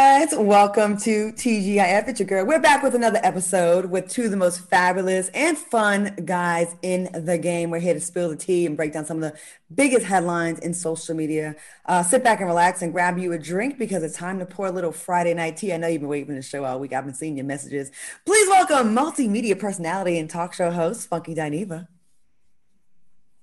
[0.00, 2.08] Guys, welcome to TGIF.
[2.08, 2.44] It's your girl.
[2.44, 7.08] We're back with another episode with two of the most fabulous and fun guys in
[7.12, 7.70] the game.
[7.70, 9.38] We're here to spill the tea and break down some of the
[9.72, 11.54] biggest headlines in social media.
[11.86, 14.66] Uh, sit back and relax and grab you a drink because it's time to pour
[14.66, 15.72] a little Friday night tea.
[15.72, 16.92] I know you've been waiting for the show all week.
[16.92, 17.92] I've been seeing your messages.
[18.26, 21.86] Please welcome multimedia personality and talk show host Funky Dineva.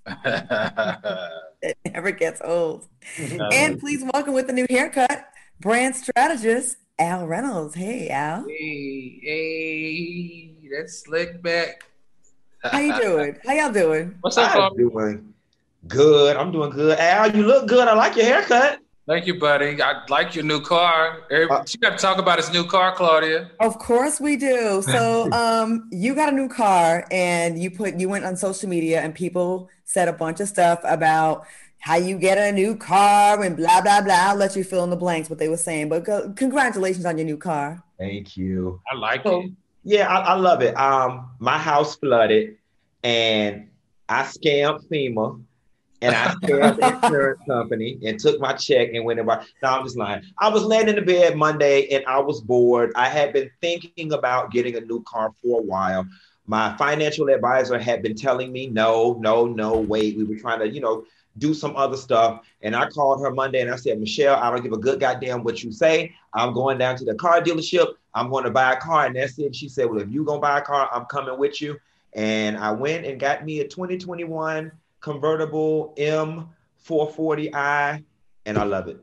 [1.62, 2.90] it never gets old.
[3.54, 5.31] and please welcome with a new haircut
[5.62, 7.76] brand strategist Al Reynolds.
[7.76, 8.46] Hey, Al.
[8.48, 11.84] Hey, hey, that's slick back.
[12.64, 13.38] How you doing?
[13.46, 14.18] How y'all doing?
[14.22, 15.34] What's up, I'm doing
[15.88, 16.36] good.
[16.36, 16.98] I'm doing good.
[16.98, 17.88] Al, you look good.
[17.88, 18.80] I like your haircut.
[19.08, 19.82] Thank you, buddy.
[19.82, 21.22] I like your new car.
[21.32, 23.52] Uh, you got to talk about his new car, Claudia.
[23.60, 24.82] Of course we do.
[24.84, 29.02] So, um, you got a new car, and you put you went on social media,
[29.02, 31.46] and people said a bunch of stuff about
[31.82, 34.30] how you get a new car and blah blah blah.
[34.30, 35.90] I'll let you fill in the blanks what they were saying.
[35.90, 37.84] But go, congratulations on your new car.
[38.00, 38.80] Thank you.
[38.90, 39.52] I like so, it.
[39.84, 40.78] Yeah, I, I, love it.
[40.78, 42.58] Um, my house flooded,
[43.04, 43.70] and
[44.08, 45.44] I scammed FEMA,
[46.04, 49.48] and I scammed the insurance company, and took my check and went and bought.
[49.64, 50.22] No, I'm just lying.
[50.38, 52.92] I was laying in the bed Monday, and I was bored.
[52.96, 56.06] I had been thinking about getting a new car for a while.
[56.46, 60.18] My financial advisor had been telling me, no, no, no, wait.
[60.18, 61.06] We were trying to, you know
[61.38, 62.46] do some other stuff.
[62.62, 65.44] And I called her Monday and I said, Michelle, I don't give a good goddamn
[65.44, 66.14] what you say.
[66.34, 67.94] I'm going down to the car dealership.
[68.14, 69.06] I'm going to buy a car.
[69.06, 69.56] And that's it.
[69.56, 71.80] She said, Well, if you're going to buy a car, I'm coming with you.
[72.14, 78.04] And I went and got me a 2021 convertible M440i,
[78.46, 79.00] and I love it.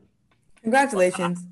[0.61, 1.43] Congratulations.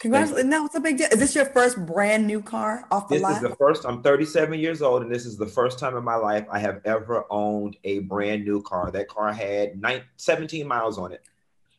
[0.00, 0.50] Congratulations.
[0.50, 1.08] No, it's a big deal.
[1.12, 3.28] Is this your first brand new car off the this lot?
[3.28, 3.84] This is the first.
[3.84, 6.80] I'm 37 years old, and this is the first time in my life I have
[6.86, 8.90] ever owned a brand new car.
[8.90, 11.22] That car had nine, 17 miles on it.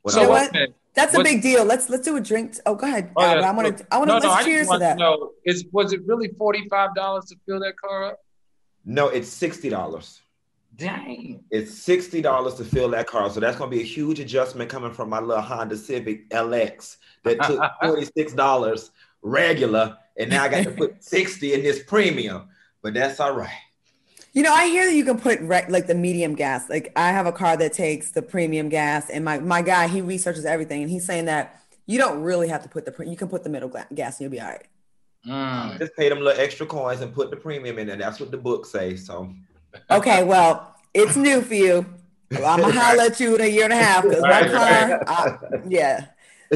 [0.08, 0.56] So what?
[0.94, 1.66] That's a big deal.
[1.66, 2.58] Let's let's do a drink.
[2.68, 3.12] Oh, go ahead.
[3.16, 3.50] Oh, yeah.
[3.50, 3.88] I want to.
[3.92, 4.20] I want to.
[4.20, 4.98] No, let's no, cheers to that.
[4.98, 8.20] No, is was it really forty five dollars to fill that car up?
[8.86, 10.22] No, it's sixty dollars.
[10.76, 11.44] Dang.
[11.50, 13.30] It's sixty dollars to fill that car.
[13.32, 16.98] So that's going to be a huge adjustment coming from my little Honda Civic LX
[17.24, 18.90] that took $46
[19.22, 22.50] regular, and now I got to put 60 in this premium.
[22.82, 23.50] But that's all right.
[24.34, 26.70] You know, I hear that you can put re- like the medium gas.
[26.70, 30.02] Like I have a car that takes the premium gas, and my my guy he
[30.02, 33.18] researches everything, and he's saying that you don't really have to put the pre- you
[33.18, 34.66] can put the middle gas, and you'll be all right.
[35.28, 35.78] Mm.
[35.80, 37.98] Just pay them little extra coins and put the premium in there.
[37.98, 39.06] That's what the book says.
[39.06, 39.34] So,
[39.90, 41.86] okay, well, it's new for you.
[42.32, 45.04] Well, I'm gonna holler at you in a year and a half because my car,
[45.08, 46.06] I, yeah,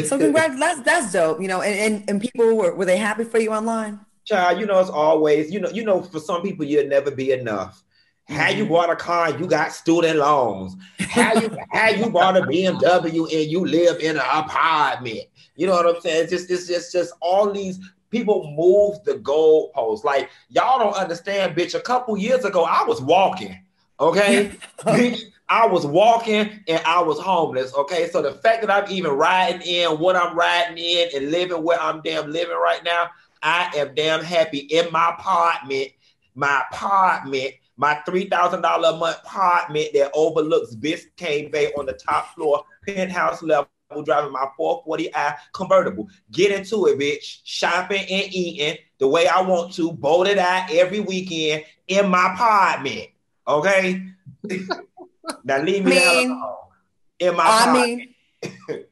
[0.04, 1.42] so congrats, that's that's dope.
[1.42, 4.00] You know, and and, and people were were they happy for you online?
[4.26, 7.32] Child, you know it's always you know you know for some people you'll never be
[7.32, 7.84] enough.
[8.28, 8.74] How you mm-hmm.
[8.74, 10.76] bought a car, you got student loans.
[11.00, 15.22] How you how you bought a BMW and you live in an apartment.
[15.56, 16.24] You know what I'm saying?
[16.24, 17.80] It's just it's just just all these
[18.10, 20.04] people move the goalposts.
[20.04, 21.76] Like y'all don't understand, bitch.
[21.76, 23.60] A couple years ago, I was walking.
[24.00, 24.52] Okay.
[25.48, 27.74] I was walking and I was homeless.
[27.74, 28.10] Okay.
[28.10, 31.80] So the fact that I'm even riding in what I'm riding in and living where
[31.80, 33.10] I'm damn living right now,
[33.44, 35.90] I am damn happy in my apartment,
[36.34, 42.64] my apartment, my $3,000 a month apartment that overlooks Biscayne Bay on the top floor,
[42.88, 43.70] penthouse level,
[44.04, 46.08] driving my 440i convertible.
[46.32, 47.42] Get into it, bitch.
[47.44, 53.10] Shopping and eating the way I want to, bolted out every weekend in my apartment.
[53.48, 54.02] Okay.
[55.44, 56.56] now leave me I mean, alone.
[57.20, 58.14] Eh, in my I mean,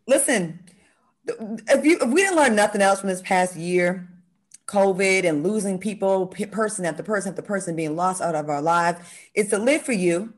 [0.07, 0.59] listen,
[1.27, 4.09] if you if we didn't learn nothing else from this past year,
[4.67, 8.99] COVID and losing people, person after person after person being lost out of our lives,
[9.33, 10.33] it's to live for you.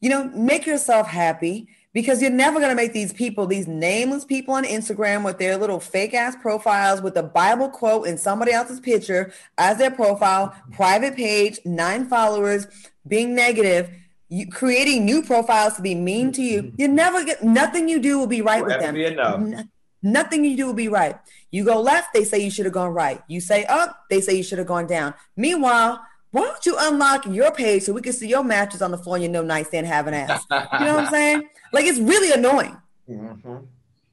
[0.00, 4.24] You know, make yourself happy because you're never going to make these people, these nameless
[4.24, 8.52] people on Instagram with their little fake ass profiles with a Bible quote and somebody
[8.52, 12.68] else's picture as their profile, private page, nine followers,
[13.08, 13.90] being negative
[14.28, 16.72] you creating new profiles to be mean to you.
[16.76, 18.94] You never get nothing you do will be right with them.
[19.16, 19.64] No,
[20.02, 21.18] nothing you do will be right.
[21.50, 23.22] You go left, they say you should have gone right.
[23.28, 25.14] You say up, they say you should have gone down.
[25.36, 28.98] Meanwhile, why don't you unlock your page so we can see your mattress on the
[28.98, 30.44] floor and your no nightstand having ass?
[30.50, 31.48] You know what I'm saying?
[31.70, 32.78] Like it's really annoying.
[33.10, 33.56] Mm-hmm.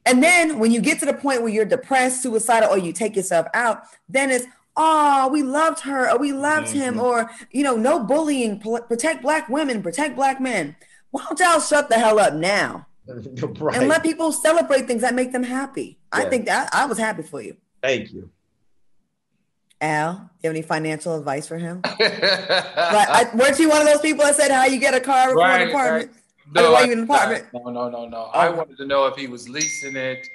[0.04, 3.16] And then when you get to the point where you're depressed, suicidal, or you take
[3.16, 6.78] yourself out, then it's oh, we loved her, or we loved mm-hmm.
[6.78, 10.76] him, or you know, no bullying, protect black women, protect black men.
[11.10, 12.86] Why don't y'all shut the hell up now?
[13.06, 13.76] right.
[13.76, 15.98] And let people celebrate things that make them happy.
[16.12, 16.20] Yeah.
[16.20, 17.56] I think that I was happy for you.
[17.82, 18.30] Thank you.
[19.80, 21.82] Al, do you have any financial advice for him?
[21.84, 25.28] like, I, weren't you one of those people that said how you get a car
[25.28, 26.10] before right, an apartment?
[26.12, 26.22] Right.
[26.54, 27.44] No, I, an apartment?
[27.52, 28.30] no, no, no, no.
[28.32, 28.38] Oh.
[28.38, 30.26] I wanted to know if he was leasing it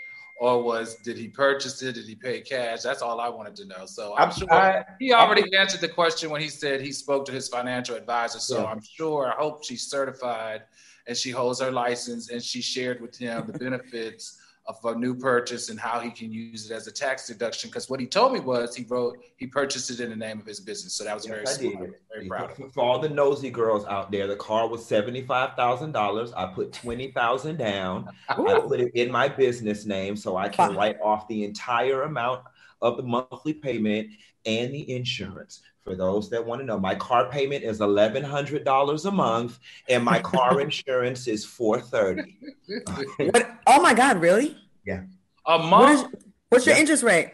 [0.42, 1.94] or was did he purchase it?
[1.94, 2.82] Did he pay cash?
[2.82, 3.86] That's all I wanted to know.
[3.86, 7.26] So I'm, sure I, he already I, answered the question when he said he spoke
[7.26, 8.40] to his financial advisor.
[8.40, 8.66] So yeah.
[8.66, 10.64] I'm sure I hope she's certified
[11.06, 14.41] and she holds her license and she shared with him the benefits
[14.84, 17.70] of a new purchase and how he can use it as a tax deduction.
[17.70, 20.46] Because what he told me was he wrote he purchased it in the name of
[20.46, 20.94] his business.
[20.94, 22.02] So that was yes, very smart.
[22.14, 22.56] Very proud.
[22.56, 26.32] For, for all the nosy girls out there, the car was seventy five thousand dollars.
[26.34, 28.10] I put twenty thousand down.
[28.30, 32.44] I put it in my business name so I can write off the entire amount
[32.82, 34.10] of the monthly payment
[34.46, 35.62] and the insurance.
[35.84, 39.60] For those that want to know, my car payment is eleven hundred dollars a month,
[39.90, 42.38] and my car insurance is four thirty.
[43.68, 44.22] oh my God!
[44.22, 44.58] Really?
[44.86, 45.04] Yeah.
[45.48, 46.04] A month.
[46.04, 46.82] What is, what's your yeah.
[46.82, 47.32] interest rate?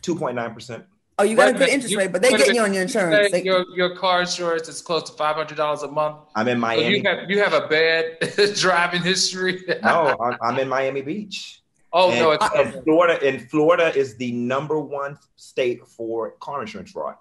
[0.00, 0.84] Two point nine percent.
[1.20, 3.32] Oh, you got a good interest you, rate, but they get you on your insurance.
[3.32, 6.18] They, your your car insurance is close to five hundred dollars a month.
[6.36, 6.82] I'm in Miami.
[6.82, 9.64] So you have you have a bad driving history.
[9.82, 11.62] no, I'm, I'm, in Miami Beach.
[11.92, 13.18] Oh and, no, it's uh, and Florida.
[13.26, 17.16] And Florida is the number one state for car insurance fraud.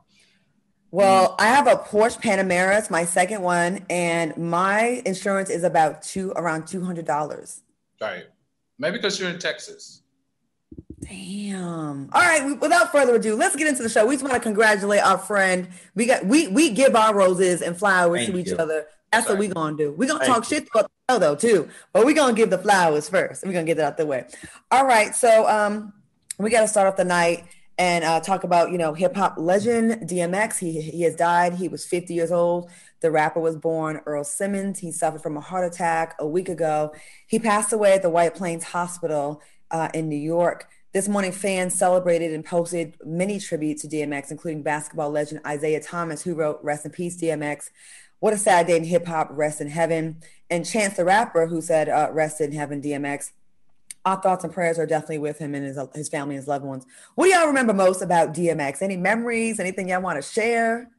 [0.92, 2.78] Well, I have a Porsche Panamera.
[2.78, 7.62] It's my second one, and my insurance is about two around two hundred dollars.
[8.00, 8.25] Right.
[8.80, 10.01] Maybe because you're in Texas.
[11.01, 12.10] Damn.
[12.13, 12.60] All right.
[12.60, 14.06] Without further ado, let's get into the show.
[14.06, 15.68] We just want to congratulate our friend.
[15.95, 18.57] We got we we give our roses and flowers Thank to each you.
[18.57, 18.88] other.
[19.12, 19.92] That's what we're gonna do.
[19.92, 20.57] We're gonna Thank talk you.
[20.57, 23.45] shit about the show though too, but we're gonna give the flowers first.
[23.45, 24.25] We're gonna get that out the way.
[24.72, 25.16] All right.
[25.16, 25.94] So um,
[26.40, 27.45] we got to start off the night
[27.78, 30.58] and uh, talk about you know hip hop legend DMX.
[30.58, 31.54] He he has died.
[31.54, 32.70] He was 50 years old.
[33.02, 34.80] The rapper was born Earl Simmons.
[34.80, 36.94] He suffered from a heart attack a week ago.
[37.28, 40.68] He passed away at the White Plains Hospital uh, in New York.
[40.94, 46.24] This morning, fans celebrated and posted many tributes to DMX, including basketball legend Isaiah Thomas,
[46.24, 47.70] who wrote "Rest in Peace, DMX."
[48.20, 49.30] What a sad day in hip hop.
[49.32, 50.22] Rest in heaven.
[50.50, 53.32] And Chance the rapper, who said uh, "Rest in heaven, DMX."
[54.07, 56.86] Our thoughts and prayers are definitely with him and his, his family his loved ones.
[57.15, 58.81] What do y'all remember most about DMX?
[58.81, 59.59] Any memories?
[59.59, 60.89] Anything y'all want to share?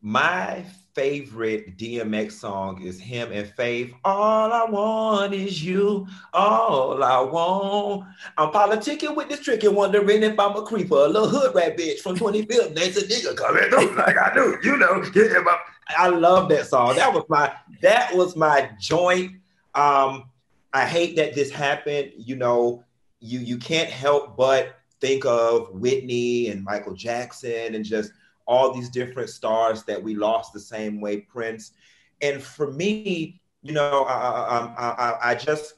[0.00, 0.64] My
[0.94, 3.92] favorite DMX song is him and Faith.
[4.04, 6.08] All I want is you.
[6.32, 8.04] All I want.
[8.36, 11.78] I'm politicking with this trick and wondering if I'm a creeper, a little hood rat
[11.78, 12.74] bitch from 25th.
[12.74, 14.58] Next a nigga coming through like I do.
[14.64, 15.04] You know,
[15.96, 16.96] I love that song.
[16.96, 17.52] That was my
[17.82, 19.32] that was my joint.
[19.76, 20.24] Um,
[20.72, 22.12] I hate that this happened.
[22.16, 22.84] You know,
[23.20, 28.12] you you can't help but think of Whitney and Michael Jackson and just
[28.46, 31.72] all these different stars that we lost the same way, Prince.
[32.20, 35.74] And for me, you know, I, I, I, I just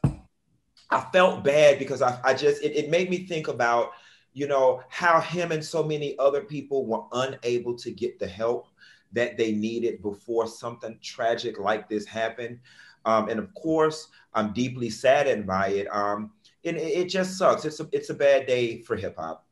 [0.90, 3.92] I felt bad because I, I just it, it made me think about
[4.32, 8.69] you know how him and so many other people were unable to get the help
[9.12, 12.60] that they needed before something tragic like this happened.
[13.05, 15.87] Um, and of course, I'm deeply saddened by it.
[15.94, 16.32] Um,
[16.62, 17.64] it, it just sucks.
[17.64, 19.47] It's a it's a bad day for hip hop.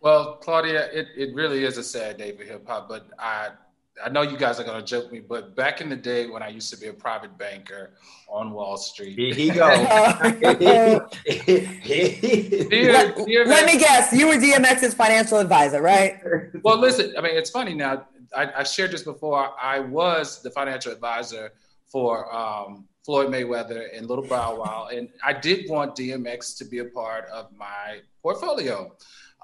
[0.00, 3.50] Well, Claudia, it, it really is a sad day for hip hop, but I
[4.04, 6.48] I know you guys are gonna joke me, but back in the day when I
[6.48, 7.92] used to be a private banker
[8.28, 9.18] on Wall Street.
[9.18, 9.66] Here he go.
[9.66, 11.08] let,
[13.46, 16.20] let me guess, you were DMX's financial advisor, right?
[16.62, 18.06] Well, listen, I mean, it's funny now.
[18.34, 19.50] I, I shared this before.
[19.60, 21.52] I was the financial advisor
[21.90, 26.78] for um, Floyd Mayweather and Little Bow Wow, and I did want DMX to be
[26.78, 28.94] a part of my portfolio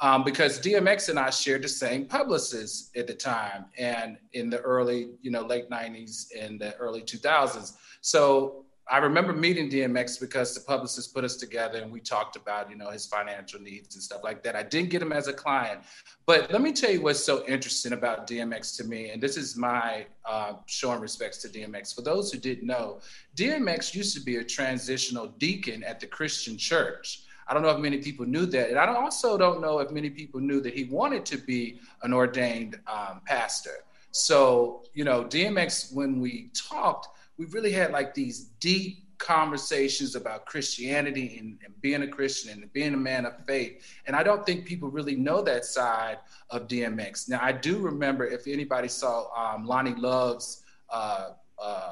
[0.02, 4.60] um, because DMX and I shared the same publicist at the time, and in the
[4.60, 7.72] early, you know, late '90s and the early 2000s.
[8.02, 12.70] So I remember meeting DMX because the publicist put us together and we talked about,
[12.70, 14.54] you know, his financial needs and stuff like that.
[14.54, 15.80] I didn't get him as a client,
[16.24, 19.56] but let me tell you what's so interesting about DMX to me, and this is
[19.56, 21.96] my uh, showing respects to DMX.
[21.96, 23.00] For those who didn't know,
[23.34, 27.22] DMX used to be a transitional deacon at the Christian church.
[27.48, 30.10] I don't know if many people knew that, and I also don't know if many
[30.10, 33.84] people knew that he wanted to be an ordained um, pastor.
[34.12, 40.46] So, you know, DMX, when we talked we really had like these deep conversations about
[40.46, 43.82] Christianity and, and, being a Christian and being a man of faith.
[44.06, 46.18] And I don't think people really know that side
[46.50, 47.28] of DMX.
[47.28, 51.90] Now, I do remember if anybody saw um, Loni Love's uh, uh,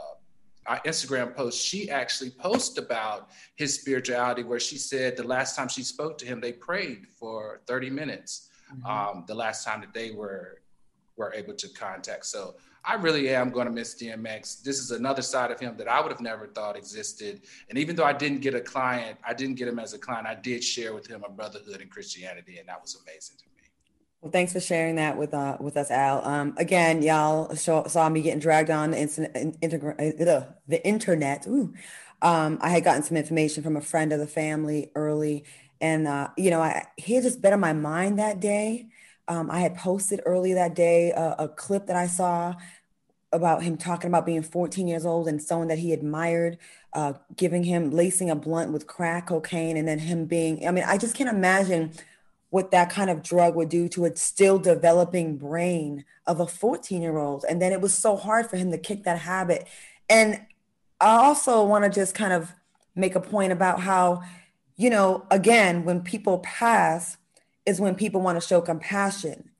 [0.66, 5.68] uh, Instagram post, she actually posted about his spirituality, where she said the last time
[5.68, 8.50] she spoke to him, they prayed for 30 minutes.
[8.72, 8.86] Mm-hmm.
[8.86, 10.60] Um, the last time that they were
[11.16, 12.26] were able to contact.
[12.26, 12.56] So
[12.86, 14.62] I really am going to miss DMX.
[14.62, 17.40] This is another side of him that I would have never thought existed.
[17.70, 20.26] And even though I didn't get a client, I didn't get him as a client.
[20.26, 23.54] I did share with him a brotherhood in Christianity, and that was amazing to me.
[24.20, 26.24] Well, thanks for sharing that with uh with us, Al.
[26.26, 31.46] Um, again, y'all saw, saw me getting dragged on the, uh, the internet.
[31.46, 31.74] Ooh.
[32.22, 35.44] Um, I had gotten some information from a friend of the family early,
[35.80, 38.88] and uh, you know, I he had just been on my mind that day.
[39.28, 42.54] Um, I had posted early that day a, a clip that I saw
[43.32, 46.56] about him talking about being 14 years old and someone that he admired,
[46.92, 50.66] uh, giving him lacing a blunt with crack cocaine, and then him being.
[50.66, 51.92] I mean, I just can't imagine
[52.50, 57.02] what that kind of drug would do to a still developing brain of a 14
[57.02, 57.44] year old.
[57.48, 59.66] And then it was so hard for him to kick that habit.
[60.08, 60.40] And
[61.00, 62.52] I also want to just kind of
[62.94, 64.22] make a point about how,
[64.76, 67.16] you know, again, when people pass
[67.66, 69.50] is when people want to show compassion.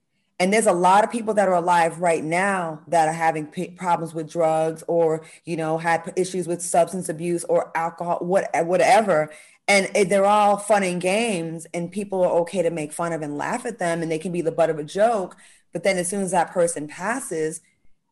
[0.40, 3.70] And there's a lot of people that are alive right now that are having p-
[3.70, 9.30] problems with drugs or, you know, had issues with substance abuse or alcohol, what, whatever.
[9.68, 13.38] And they're all fun and games and people are okay to make fun of and
[13.38, 15.36] laugh at them and they can be the butt of a joke.
[15.72, 17.60] But then as soon as that person passes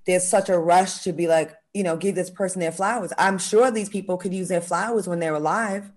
[0.06, 3.12] there's such a rush to be like you know give this person their flowers.
[3.18, 5.90] I'm sure these people could use their flowers when they're alive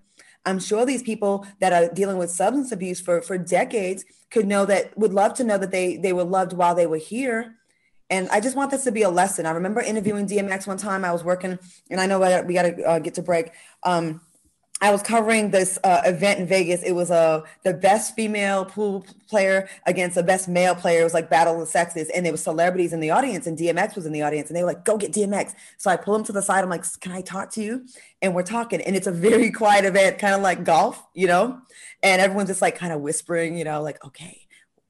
[0.45, 4.65] i'm sure these people that are dealing with substance abuse for for decades could know
[4.65, 7.55] that would love to know that they they were loved while they were here
[8.09, 9.45] and I just want this to be a lesson.
[9.45, 11.03] I remember interviewing DMX one time.
[11.03, 11.57] I was working,
[11.89, 13.49] and I know we got to uh, get to break.
[13.83, 14.21] Um,
[14.81, 16.83] I was covering this uh, event in Vegas.
[16.83, 20.99] It was uh, the best female pool player against the best male player.
[20.99, 23.95] It was like battle of sexes, and there was celebrities in the audience, and DMX
[23.95, 26.25] was in the audience, and they were like, "Go get DMX." So I pull him
[26.25, 26.61] to the side.
[26.61, 27.85] I'm like, "Can I talk to you?"
[28.21, 31.61] And we're talking, and it's a very quiet event, kind of like golf, you know.
[32.03, 34.41] And everyone's just like kind of whispering, you know, like, "Okay,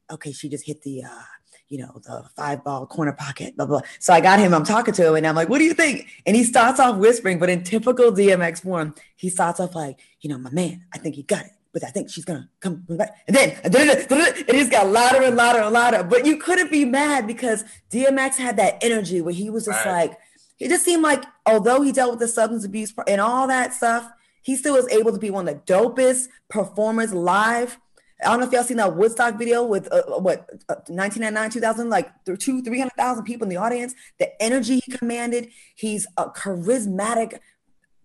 [0.10, 1.35] okay, she just hit the." Uh,
[1.70, 3.82] you know, the five ball corner pocket, blah, blah.
[4.00, 6.08] So I got him, I'm talking to him, and I'm like, what do you think?
[6.26, 10.30] And he starts off whispering, but in typical DMX form, he starts off like, you
[10.30, 13.18] know, my man, I think he got it, but I think she's gonna come back.
[13.28, 16.04] And then it just got louder and louder and louder.
[16.04, 20.10] But you couldn't be mad because DMX had that energy where he was just right.
[20.10, 20.20] like,
[20.58, 24.10] he just seemed like, although he dealt with the substance abuse and all that stuff,
[24.42, 27.80] he still was able to be one of the dopest performers live
[28.22, 31.50] I don't know if y'all seen that Woodstock video with uh, uh what uh, 1999,
[31.50, 33.94] 2000, like two, 300,000 people in the audience.
[34.20, 35.50] The energy he commanded.
[35.76, 37.40] He's a charismatic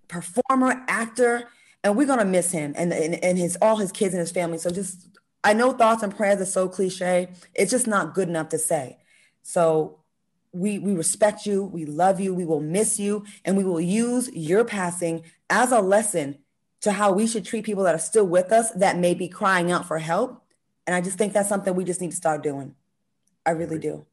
[0.08, 1.48] performer, actor,
[1.84, 4.58] and we're gonna miss him and, and and his all his kids and his family.
[4.58, 5.08] So just
[5.44, 7.28] I know thoughts and prayers are so cliche.
[7.54, 8.98] It's just not good enough to say.
[9.42, 10.00] So
[10.52, 14.28] we we respect you, we love you, we will miss you, and we will use
[14.32, 16.38] your passing as a lesson
[16.80, 19.70] to how we should treat people that are still with us that may be crying
[19.70, 20.42] out for help.
[20.86, 22.74] And I just think that's something we just need to start doing.
[23.44, 24.06] I really do.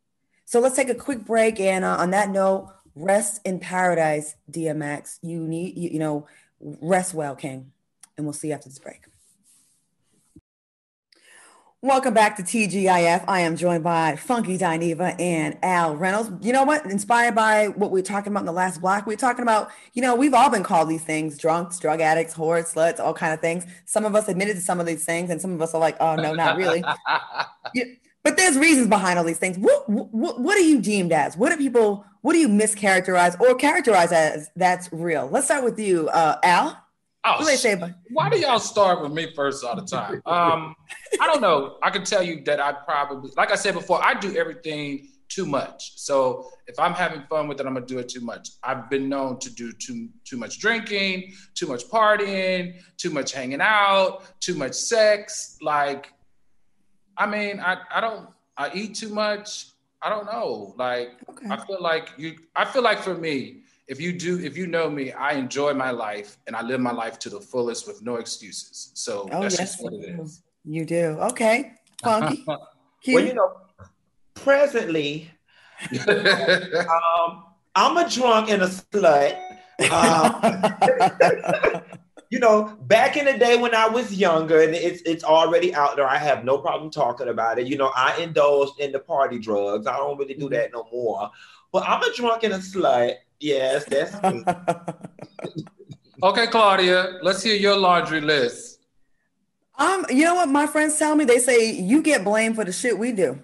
[0.46, 1.60] So let's take a quick break.
[1.60, 5.20] And uh, on that note, rest in paradise, DMX.
[5.22, 6.28] You need, you, you know,
[6.60, 7.72] rest well, King.
[8.18, 9.02] And we'll see you after this break.
[11.84, 13.24] Welcome back to TGIF.
[13.28, 16.32] I am joined by Funky Dineva and Al Reynolds.
[16.44, 16.84] You know what?
[16.88, 19.70] Inspired by what we are talking about in the last block, we are talking about,
[19.94, 23.32] you know, we've all been called these things drunks, drug addicts, whores, sluts, all kind
[23.32, 23.64] of things.
[23.86, 25.96] Some of us admitted to some of these things, and some of us are like,
[26.00, 26.84] oh, no, not really.
[27.76, 27.84] yeah,
[28.24, 29.60] but there's reasons behind all these things.
[29.60, 31.38] What, what, what are you deemed as?
[31.38, 35.30] What do people, what do you mischaracterize or characterize as that's real?
[35.32, 36.87] Let's start with you, uh, Al.
[37.24, 40.22] Oh, what say about- why do y'all start with me first all the time?
[40.26, 40.76] Um,
[41.20, 41.78] I don't know.
[41.84, 45.46] I can tell you that I probably, like I said before, I do everything too
[45.46, 45.98] much.
[46.00, 48.50] So if I'm having fun with it, I'm gonna do it too much.
[48.64, 53.60] I've been known to do too too much drinking, too much partying, too much hanging
[53.62, 55.58] out, too much sex.
[55.62, 56.14] Like,
[57.18, 59.68] I mean, I I don't I eat too much.
[60.02, 60.74] I don't know.
[60.78, 61.48] Like, okay.
[61.50, 62.38] I feel like you.
[62.56, 65.92] I feel like for me, if you do, if you know me, I enjoy my
[65.92, 68.92] life and I live my life to the fullest with no excuses.
[68.96, 70.44] So oh, that's yes, just what it is.
[70.66, 71.18] You do.
[71.22, 71.74] Okay.
[72.04, 72.44] Funky.
[72.48, 73.54] well, you know,
[74.34, 75.32] presently,
[76.10, 79.40] um, I'm a drunk and a slut.
[79.92, 81.82] Um,
[82.30, 85.96] you know, back in the day when I was younger, and it's it's already out
[85.96, 86.08] there.
[86.08, 87.68] I have no problem talking about it.
[87.68, 89.88] You know, I indulged in the party drugs.
[89.88, 91.30] I don't really do that no more.
[91.72, 94.14] But I'm a drunk and a slut, Yes, that's
[96.24, 97.20] okay, Claudia.
[97.22, 98.80] Let's hear your laundry list.
[99.78, 101.26] Um, you know what my friends tell me?
[101.26, 103.40] They say you get blamed for the shit we do.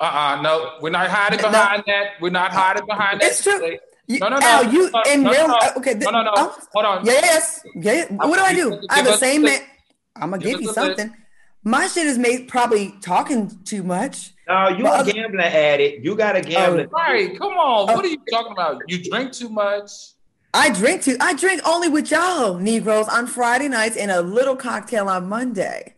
[0.00, 1.92] Uh-uh, no, we're not hiding behind no.
[1.92, 2.10] that.
[2.20, 3.30] We're not hiding behind that.
[3.30, 3.78] It's true.
[4.06, 4.46] You, No, no, no.
[4.46, 5.48] Al, you No, in no, real?
[5.48, 5.54] no.
[5.54, 5.94] uh, Okay.
[5.94, 6.30] th- No, no, no.
[6.36, 7.06] I'm- Hold on.
[7.06, 7.62] Yes.
[7.74, 8.04] Yeah.
[8.12, 8.70] What do I do?
[8.70, 9.60] Give I have the same man.
[10.14, 10.98] I'm gonna give give you the list.
[10.98, 11.16] something.
[11.64, 14.32] My shit is made probably talking too much.
[14.48, 16.04] No, you But a other- gambling addict.
[16.04, 16.42] You got a oh.
[16.42, 16.88] gambling.
[16.90, 17.38] Right.
[17.38, 17.90] Come on.
[17.90, 17.94] Oh.
[17.94, 18.80] What are you talking about?
[18.88, 19.90] You drink too much.
[20.54, 21.16] I drink too.
[21.20, 25.94] I drink only with y'all Negroes on Friday nights and a little cocktail on Monday.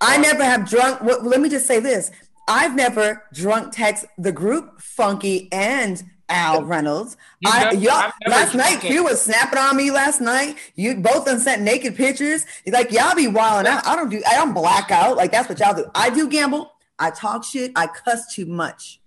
[0.00, 1.02] I never have drunk.
[1.02, 2.12] Well, let me just say this:
[2.46, 7.16] I've never drunk text the group Funky and Al Reynolds.
[7.40, 8.88] You I never- y'all last night drunk it.
[8.88, 10.56] Q was snapping on me last night.
[10.76, 12.46] You both done sent naked pictures.
[12.68, 13.84] Like, y'all be wilding out.
[13.84, 14.22] I don't do.
[14.26, 15.16] I don't black out.
[15.16, 15.90] Like that's what y'all do.
[15.96, 16.72] I do gamble.
[17.00, 17.72] I talk shit.
[17.74, 19.00] I cuss too much.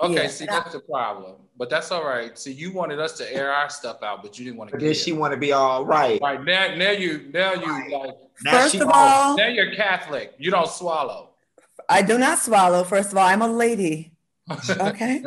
[0.00, 0.28] Okay, Yeah.
[0.28, 1.36] see, that's the problem.
[1.56, 2.36] But that's all right.
[2.36, 4.80] See, you wanted us to air our stuff out, but you didn't want to But
[4.82, 6.20] get she want to be all right.
[6.20, 8.94] Right now, now you, now you like, Now First she of off.
[8.96, 10.34] all, now you're Catholic.
[10.36, 11.30] You don't swallow.
[11.88, 12.82] I do not swallow.
[12.82, 14.10] First of all, I'm a lady.
[14.80, 15.22] Okay.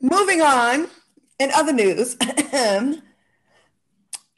[0.00, 0.88] Moving on.
[1.38, 2.16] In other news,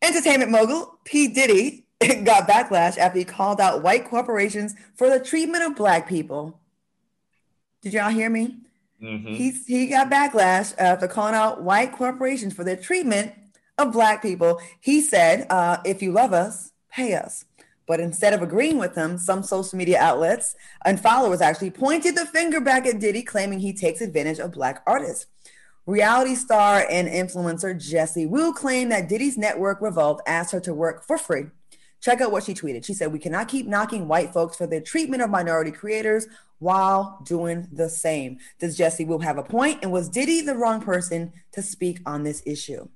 [0.02, 1.28] entertainment mogul P.
[1.28, 1.86] Diddy
[2.24, 6.60] got backlash after he called out white corporations for the treatment of black people.
[7.82, 8.58] Did y'all hear me?
[9.02, 9.34] Mhm.
[9.34, 13.32] He, he got backlash after calling out white corporations for their treatment
[13.78, 14.60] of black people.
[14.80, 17.44] He said, uh, if you love us, pay us.
[17.86, 22.26] But instead of agreeing with him, some social media outlets and followers actually pointed the
[22.26, 25.26] finger back at Diddy, claiming he takes advantage of black artists.
[25.86, 31.02] Reality star and influencer Jessie Woo claimed that Diddy's network Revolt asked her to work
[31.02, 31.46] for free.
[32.00, 32.84] Check out what she tweeted.
[32.84, 36.26] She said, We cannot keep knocking white folks for their treatment of minority creators
[36.58, 38.38] while doing the same.
[38.58, 39.80] Does Jessie Woo have a point?
[39.82, 42.88] And was Diddy the wrong person to speak on this issue?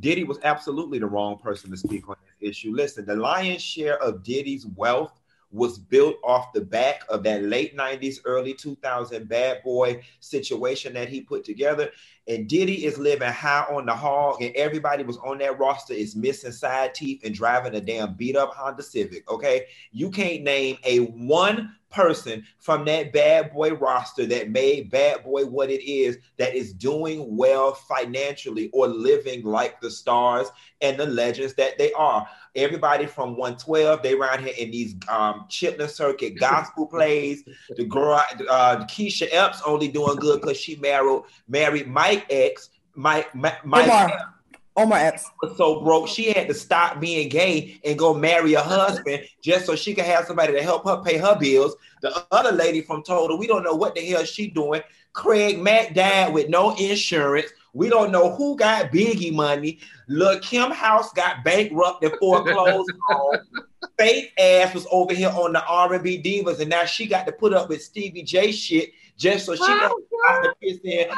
[0.00, 2.72] Diddy was absolutely the wrong person to speak on this issue.
[2.72, 5.20] Listen, the lion's share of Diddy's wealth
[5.54, 11.08] was built off the back of that late 90s, early 2000 bad boy situation that
[11.08, 11.90] he put together.
[12.26, 16.16] And Diddy is living high on the hog, and everybody was on that roster is
[16.16, 19.30] missing side teeth and driving a damn beat up Honda Civic.
[19.30, 19.66] Okay.
[19.92, 25.44] You can't name a one person from that bad boy roster that made bad boy
[25.44, 30.48] what it is that is doing well financially or living like the stars
[30.80, 32.26] and the legends that they are.
[32.56, 37.44] Everybody from 112, they around here in these um Chitlin Circuit gospel plays.
[37.76, 42.70] The girl, uh, Keisha Epps, only doing good because she married married Mike X.
[42.94, 44.34] Mike, Mike, Mike Omar.
[44.76, 45.30] Omar Epps.
[45.40, 49.66] was so broke she had to stop being gay and go marry a husband just
[49.66, 51.76] so she could have somebody to help her pay her bills.
[52.02, 54.82] The other lady from Total, we don't know what the hell she doing.
[55.12, 57.50] Craig Mack died with no insurance.
[57.74, 59.80] We don't know who got Biggie money.
[60.08, 63.38] Look, Kim House got bankrupt and foreclosed on.
[63.98, 67.52] Faith ass was over here on the R&B divas, and now she got to put
[67.52, 69.90] up with Stevie J shit just so she can
[70.26, 71.08] have to piss in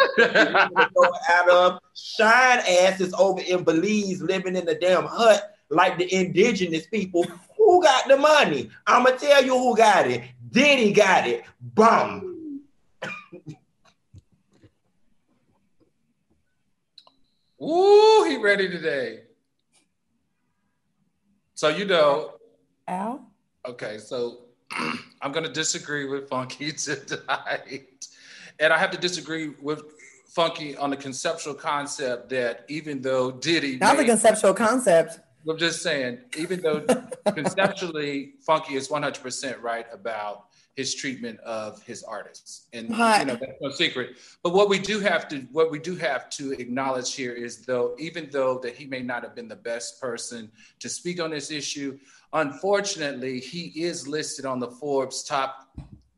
[1.30, 1.80] out of.
[1.94, 7.24] Shyne ass is over in Belize living in the damn hut like the indigenous people.
[7.56, 8.70] Who got the money?
[8.86, 10.22] I'ma tell you who got it.
[10.50, 11.44] Diddy got it.
[11.74, 12.35] Bum.
[17.66, 19.22] Ooh, he ready today.
[21.54, 22.34] So you know,
[22.86, 23.28] Al?
[23.66, 24.42] okay, so
[25.22, 28.06] I'm gonna disagree with Funky tonight.
[28.60, 29.82] And I have to disagree with
[30.28, 35.20] Funky on the conceptual concept that even though Diddy a made- conceptual concept.
[35.48, 36.84] I'm just saying, even though
[37.34, 43.20] conceptually Funky is 100% right about his treatment of his artists, and Right.
[43.20, 44.16] you know that's no secret.
[44.42, 47.96] But what we do have to, what we do have to acknowledge here is, though,
[47.98, 51.50] even though that he may not have been the best person to speak on this
[51.50, 51.98] issue,
[52.34, 55.66] unfortunately, he is listed on the Forbes top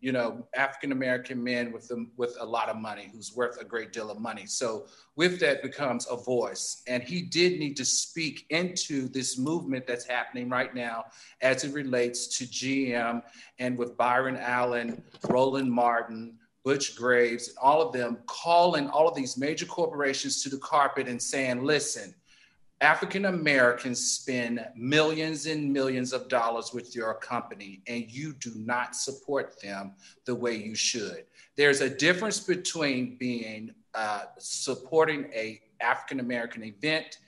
[0.01, 3.65] you know, African American men with them with a lot of money, who's worth a
[3.65, 4.47] great deal of money.
[4.47, 9.87] So with that becomes a voice, and he did need to speak into this movement
[9.87, 11.07] that's happening right now
[11.41, 13.23] as it relates to GM
[13.59, 16.39] and with Byron Allen, Roland Martin.
[16.65, 21.09] Butch Graves, and all of them calling all of these major corporations to the carpet
[21.09, 22.15] and saying, listen,
[22.81, 28.95] African Americans spend millions and millions of dollars with your company, and you do not
[28.95, 29.95] support them
[30.27, 31.25] the way you should.
[31.57, 37.19] There's a difference between being uh, supporting a African American event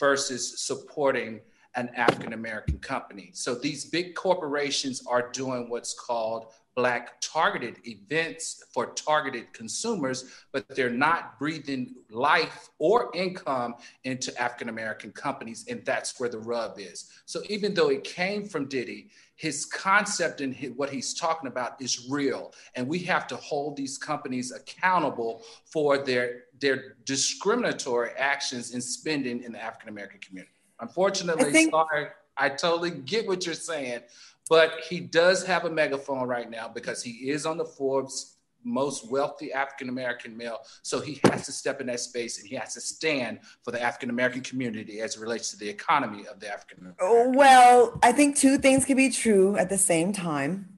[0.00, 1.40] versus supporting
[1.76, 3.30] an African American company.
[3.32, 10.66] So these big corporations are doing what's called Black targeted events for targeted consumers, but
[10.74, 15.64] they're not breathing life or income into African American companies.
[15.68, 17.10] And that's where the rub is.
[17.26, 21.80] So even though it came from Diddy, his concept and his, what he's talking about
[21.80, 22.52] is real.
[22.74, 29.42] And we have to hold these companies accountable for their, their discriminatory actions in spending
[29.42, 30.52] in the African American community.
[30.80, 34.00] Unfortunately, I think- sorry, I totally get what you're saying,
[34.48, 39.10] but he does have a megaphone right now because he is on the Forbes most
[39.10, 40.60] wealthy African American male.
[40.82, 43.80] So he has to step in that space and he has to stand for the
[43.80, 47.06] African American community as it relates to the economy of the African American.
[47.06, 50.70] Oh, well, I think two things can be true at the same time.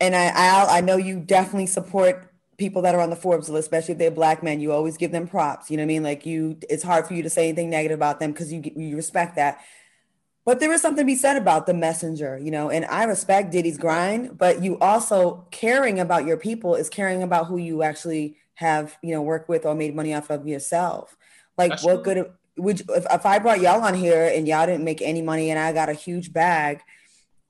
[0.00, 3.92] And I, I, know you definitely support people that are on the Forbes list, especially
[3.92, 4.60] if they're black men.
[4.60, 5.70] You always give them props.
[5.70, 6.02] You know what I mean?
[6.02, 8.96] Like you, it's hard for you to say anything negative about them because you you
[8.96, 9.60] respect that.
[10.44, 13.50] But there is something to be said about the messenger, you know, and I respect
[13.50, 18.36] Diddy's grind, but you also caring about your people is caring about who you actually
[18.54, 21.16] have, you know, worked with or made money off of yourself.
[21.56, 22.14] Like That's what true.
[22.14, 25.50] good would if, if I brought y'all on here and y'all didn't make any money
[25.50, 26.80] and I got a huge bag,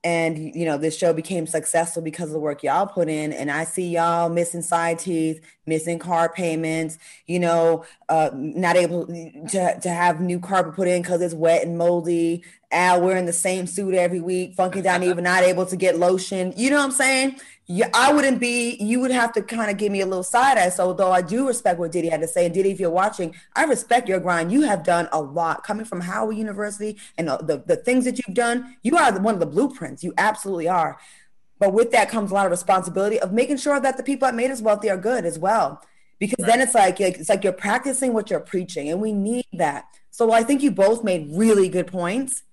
[0.05, 3.33] and you know this show became successful because of the work y'all put in.
[3.33, 9.07] And i see y'all missing side teeth missing car payments you know uh, not able
[9.07, 12.43] to, to have new carpet put in because it's wet and moldy.
[12.71, 16.53] Al wearing the same suit every week funky down even not able to get lotion.
[16.55, 19.77] You know what i'm saying yeah, I wouldn't be, you would have to kind of
[19.77, 20.69] give me a little side eye.
[20.69, 23.33] So, though I do respect what Diddy had to say, and Diddy, if you're watching,
[23.55, 24.51] I respect your grind.
[24.51, 28.19] You have done a lot coming from Howard University and the, the, the things that
[28.19, 28.75] you've done.
[28.83, 30.03] You are one of the blueprints.
[30.03, 30.99] You absolutely are.
[31.57, 34.35] But with that comes a lot of responsibility of making sure that the people that
[34.35, 35.81] made us wealthy are good as well.
[36.19, 36.47] Because right.
[36.47, 39.85] then it's like, it's like you're practicing what you're preaching, and we need that.
[40.11, 42.43] So, I think you both made really good points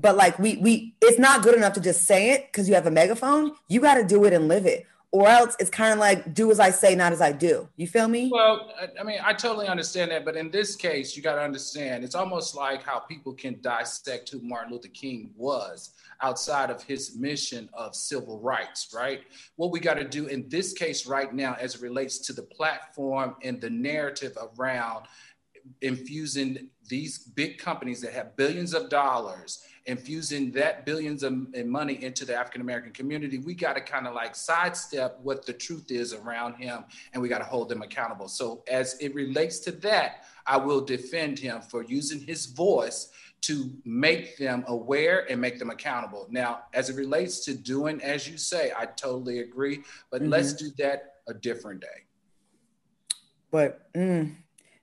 [0.00, 2.86] but like we we it's not good enough to just say it because you have
[2.86, 3.52] a megaphone.
[3.68, 4.86] You got to do it and live it.
[5.10, 7.68] Or else it's kind of like do as i say not as i do.
[7.76, 8.30] You feel me?
[8.32, 10.24] Well i mean i totally understand that.
[10.24, 14.28] But in this case you got to understand it's almost like how people can dissect
[14.28, 19.22] who martin luther king was outside of his mission of civil rights right?
[19.56, 22.42] What we got to do in this case right now as it relates to the
[22.42, 25.06] platform and the narrative around
[25.82, 32.04] infusing these big companies that have billions of dollars infusing that billions of in money
[32.04, 35.90] into the African American community, we got to kind of like sidestep what the truth
[35.90, 38.28] is around him and we got to hold them accountable.
[38.28, 43.70] So, as it relates to that, I will defend him for using his voice to
[43.84, 46.26] make them aware and make them accountable.
[46.30, 50.30] Now, as it relates to doing as you say, I totally agree, but mm-hmm.
[50.30, 52.04] let's do that a different day.
[53.50, 54.36] But, mm,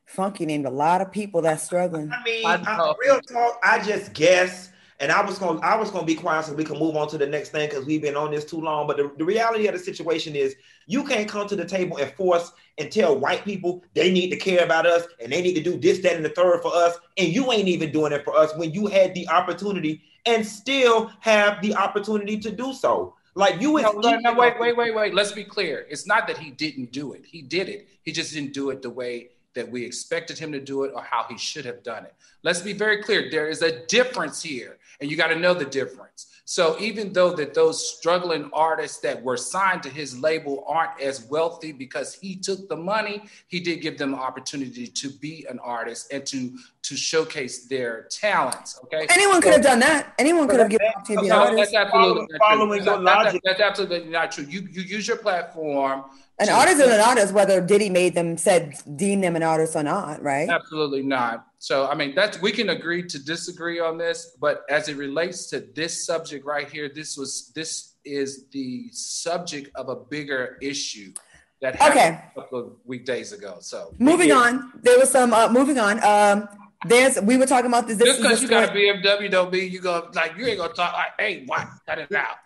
[0.07, 2.11] Funky named a lot of people that's struggling.
[2.11, 6.05] I mean, I, real talk, I just guess and I was gonna I was gonna
[6.05, 8.31] be quiet so we can move on to the next thing because we've been on
[8.31, 8.87] this too long.
[8.87, 10.55] But the, the reality of the situation is
[10.87, 14.37] you can't come to the table and force and tell white people they need to
[14.37, 16.97] care about us and they need to do this, that, and the third for us,
[17.17, 21.11] and you ain't even doing it for us when you had the opportunity and still
[21.19, 23.15] have the opportunity to do so.
[23.37, 25.13] Like you no, no, no, wait, wait, wait, wait.
[25.13, 25.85] Let's be clear.
[25.89, 27.25] It's not that he didn't do it.
[27.25, 27.89] He did it.
[28.03, 31.01] He just didn't do it the way that we expected him to do it or
[31.01, 32.13] how he should have done it.
[32.43, 33.29] Let's be very clear.
[33.31, 36.27] There is a difference here, and you got to know the difference.
[36.47, 41.25] So even though that those struggling artists that were signed to his label aren't as
[41.25, 45.57] wealthy because he took the money, he did give them the opportunity to be an
[45.59, 48.79] artist and to to showcase their talents.
[48.83, 49.07] Okay.
[49.09, 50.13] Anyone could have done that.
[50.19, 53.41] Anyone could have given up to be no, That's absolutely following your logic.
[53.43, 54.45] That's, that's absolutely not true.
[54.47, 56.03] You you use your platform
[56.37, 59.83] an artist is an artist, whether Diddy made them said deem them an artist or
[59.83, 60.49] not, right?
[60.49, 61.45] Absolutely not.
[61.59, 65.47] So I mean that's we can agree to disagree on this, but as it relates
[65.51, 71.13] to this subject right here, this was this is the subject of a bigger issue
[71.61, 72.21] that happened okay.
[72.35, 73.57] a couple of weekdays ago.
[73.61, 76.03] So moving on, there was some uh, moving on.
[76.03, 76.49] Um,
[76.85, 77.97] there's we were talking about this.
[77.97, 80.93] Just because you got a BMW don't mean you go like you ain't gonna talk
[80.93, 81.67] like, hey, what?
[81.87, 82.37] Cut it out.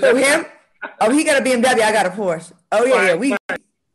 [0.00, 0.46] For him,
[1.00, 1.80] Oh, he got a BMW.
[1.80, 2.52] I got a Porsche.
[2.72, 3.14] Oh yeah, yeah.
[3.14, 3.36] We.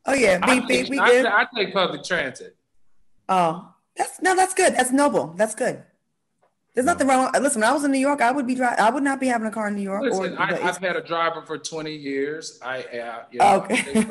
[0.05, 0.89] Oh yeah, beep beep.
[0.89, 1.25] We good.
[1.25, 2.55] I, I take public transit.
[3.27, 4.75] Oh, that's no, that's good.
[4.75, 5.33] That's noble.
[5.37, 5.83] That's good.
[6.75, 7.31] There's nothing wrong.
[7.39, 8.79] Listen, when I was in New York, I would be driving.
[8.83, 10.03] I would not be having a car in New York.
[10.03, 12.59] Listen, or, I, have had a driver for 20 years.
[12.61, 14.05] I, uh, you know, okay.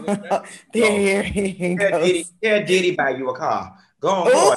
[0.72, 1.90] there, here he goes.
[1.90, 3.76] Diddy, yeah, Diddy buy you a car.
[4.00, 4.56] Go on.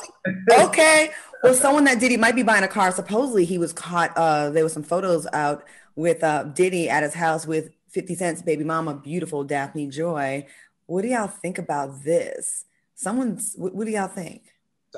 [0.68, 1.12] okay.
[1.44, 2.94] Well, someone that Diddy might be buying a car.
[2.94, 4.16] Supposedly, he was caught.
[4.16, 5.66] Uh, there were some photos out
[5.98, 10.46] with uh, Diddy at his house with 50 Cent's baby mama, beautiful Daphne Joy.
[10.86, 12.64] What do y'all think about this?
[12.94, 14.44] Someone's, what, what do y'all think?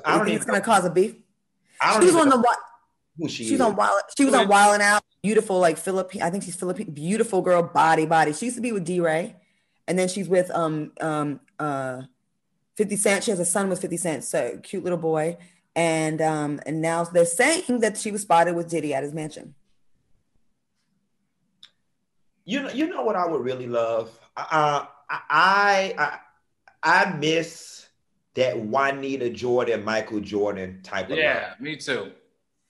[0.03, 1.15] I don't think it's going to cause a beef.
[1.81, 2.57] I don't she was on the what?
[3.21, 3.61] She She's is.
[3.61, 4.01] on Wild.
[4.17, 5.01] She was on Wild and Out.
[5.23, 6.21] Beautiful, like Philippine.
[6.21, 6.91] I think she's Philippine.
[6.91, 8.33] Beautiful girl, body, body.
[8.33, 8.99] She used to be with D.
[8.99, 9.37] Ray,
[9.87, 12.01] and then she's with um um uh,
[12.75, 13.23] Fifty Cent.
[13.23, 14.25] She has a son with Fifty Cent.
[14.25, 15.37] So cute little boy.
[15.75, 19.55] And um and now they're saying that she was spotted with Diddy at his mansion.
[22.49, 24.09] You know, you know what I would really love.
[24.35, 26.17] Uh, I, I,
[26.81, 27.87] I miss
[28.33, 31.19] that Juanita Jordan, Michael Jordan type of love.
[31.19, 31.61] Yeah, love.
[31.61, 32.11] me too.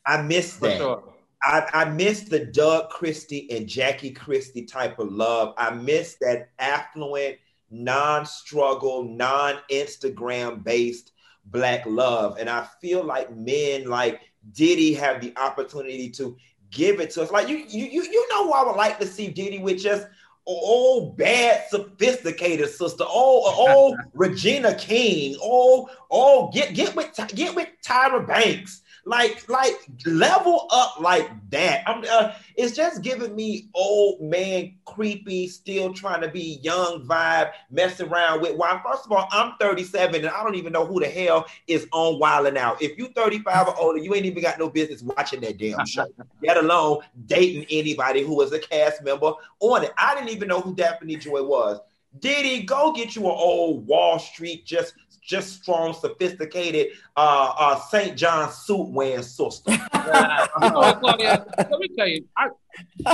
[0.06, 0.78] I miss For that.
[0.80, 1.14] sure.
[1.42, 5.54] I, I miss the Doug Christie and Jackie Christie type of love.
[5.58, 7.38] I miss that affluent,
[7.72, 11.14] non-struggle, non-Instagram based
[11.46, 12.38] black love.
[12.38, 14.20] And I feel like men like
[14.52, 16.36] Diddy have the opportunity to
[16.72, 17.32] give it to us.
[17.32, 20.08] Like you, you, you, you know who I would like to see Diddy with just
[20.46, 27.68] old bad sophisticated sister oh oh regina king oh oh get get with get with
[27.86, 34.22] tyra banks like like level up like that i'm uh, it's just giving me old
[34.22, 39.28] man creepy still trying to be young vibe messing around with why first of all
[39.32, 42.98] i'm 37 and i don't even know who the hell is on wilding out if
[42.98, 46.06] you 35 or older you ain't even got no business watching that damn show
[46.44, 49.92] let alone dating anybody who was a cast member on it.
[49.98, 51.80] I didn't even know who Daphne Joy was.
[52.20, 54.94] Diddy, go get you an old Wall Street, just
[55.30, 58.18] just strong, sophisticated uh uh St.
[58.18, 59.72] John suit wearing sister.
[59.72, 61.46] You know Claudia?
[61.58, 62.26] Let me tell you.
[62.36, 62.48] I,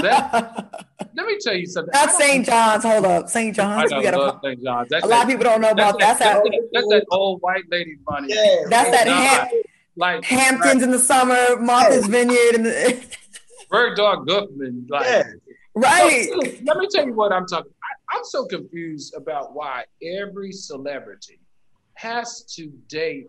[0.01, 1.91] that, let me tell you something.
[1.93, 2.45] I Not St.
[2.45, 2.83] John's.
[2.83, 3.53] Hold up, St.
[3.55, 3.91] John's.
[3.91, 4.17] know, We gotta.
[4.17, 4.63] love St.
[4.63, 4.87] John's.
[4.89, 7.63] That's a lot of people don't know about that's, that's, that, that's, that old white
[7.69, 8.33] lady money.
[8.33, 8.63] Yeah.
[8.69, 9.47] that's that Nah, Ham-
[9.97, 13.05] like Hamptons in the summer, Martha's Vineyard, and the,
[13.71, 14.87] Bergdorf Goodman.
[14.89, 15.23] Like, Yeah.
[15.75, 16.29] right.
[16.29, 17.71] So, let me tell you what I'm talking.
[17.83, 21.39] I, I'm so confused about why every celebrity
[21.95, 23.27] has to date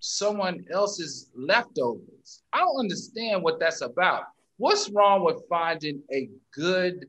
[0.00, 2.42] someone else's leftovers.
[2.52, 4.24] I don't understand what that's about.
[4.58, 7.06] What's wrong with finding a good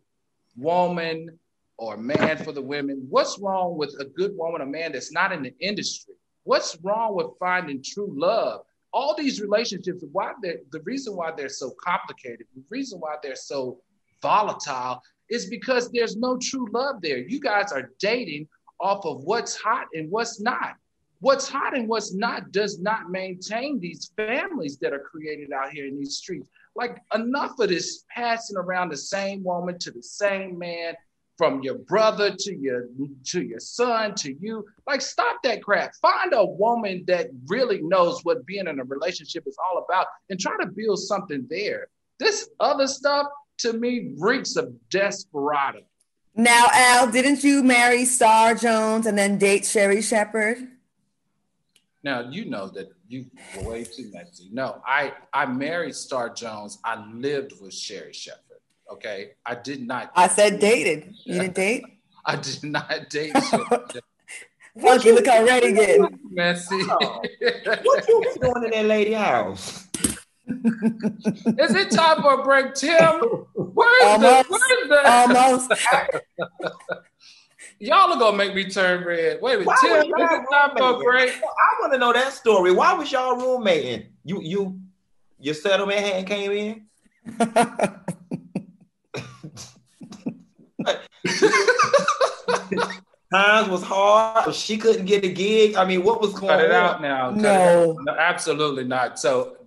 [0.57, 1.39] woman
[1.77, 3.05] or man for the women?
[3.10, 6.15] What's wrong with a good woman a man that's not in the industry?
[6.43, 8.62] What's wrong with finding true love?
[8.91, 13.79] All these relationships, why the reason why they're so complicated, the reason why they're so
[14.21, 17.17] volatile is because there's no true love there.
[17.17, 18.47] You guys are dating
[18.79, 20.75] off of what's hot and what's not.
[21.19, 25.88] What's hot and what's not does not maintain these families that are created out here
[25.88, 26.49] in these streets.
[26.75, 30.93] Like enough of this passing around the same woman to the same man,
[31.38, 32.88] from your brother to your
[33.25, 34.65] to your son to you.
[34.88, 35.93] Like stop that crap.
[36.01, 40.39] Find a woman that really knows what being in a relationship is all about and
[40.39, 41.88] try to build something there.
[42.19, 43.27] This other stuff
[43.60, 45.82] to me reeks of desperado.
[46.36, 50.67] Now, Al, didn't you marry Star Jones and then date Sherri Shepherd?
[52.03, 53.25] Now you know that you
[53.57, 54.49] were way too messy.
[54.51, 56.79] No, I I married Star Jones.
[56.83, 58.41] I lived with Sherri Shepherd.
[58.91, 60.12] Okay, I did not.
[60.15, 61.13] I said dated.
[61.25, 61.83] You didn't date?
[62.25, 64.01] I did not date Sherri Shepherd.
[64.79, 66.19] Funky, look how ready getting.
[66.29, 66.79] messy.
[66.88, 67.21] Oh.
[67.83, 69.88] What you been doing in that lady house?
[70.47, 73.19] Is it time for a break, Tim?
[73.55, 74.49] Where's Almost.
[74.49, 74.60] the?
[74.69, 75.10] Where's the?
[75.12, 75.71] Almost.
[77.79, 79.39] Y'all are gonna make me turn red.
[79.41, 79.91] Wait a minute, Why Tim.
[79.91, 81.35] would Is you it have time for a roommates?
[81.37, 82.71] I want to know that story.
[82.71, 84.07] Why was y'all roommating?
[84.25, 84.79] You you
[85.39, 86.87] your settlement hand came in?
[93.33, 94.55] Times was hard.
[94.55, 95.75] She couldn't get a gig.
[95.75, 96.77] I mean, what was going Cut it on?
[96.77, 97.29] out now.
[97.31, 97.89] Cut it No.
[97.91, 97.97] out.
[98.05, 99.19] no, absolutely not.
[99.19, 99.57] So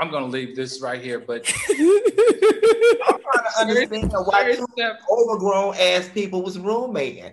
[0.00, 1.20] I'm gonna leave this right here.
[1.20, 4.66] But I'm trying to understand why Sherri two
[5.10, 7.32] overgrown ass people was roommating.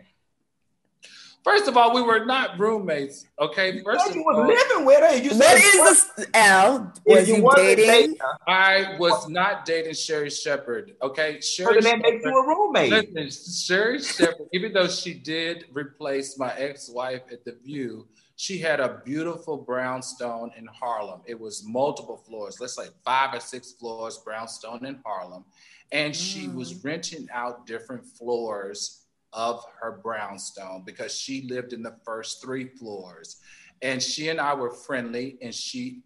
[1.44, 3.26] First of all, we were not roommates.
[3.40, 3.82] Okay.
[3.82, 5.06] First First of you were living with her.
[5.06, 6.94] and You what said is this, Al?
[7.06, 8.18] Was you wasn't dating?
[8.20, 10.96] her, I was not dating Sherri Shepherd.
[11.02, 11.40] Okay.
[11.40, 13.14] so Sherri then that makes you a roommate.
[13.16, 18.80] Listen, Sherri Shepherd, even though she did replace my ex-wife at the View, she had
[18.80, 21.22] a beautiful brownstone in Harlem.
[21.26, 25.44] It was multiple floors, let's say five or six floors, brownstone in Harlem.
[25.92, 26.54] And she mm.
[26.54, 32.68] was renting out different floors of her brownstone because she lived in the first three
[32.68, 33.38] floors.
[33.82, 36.04] And she and I were friendly, and she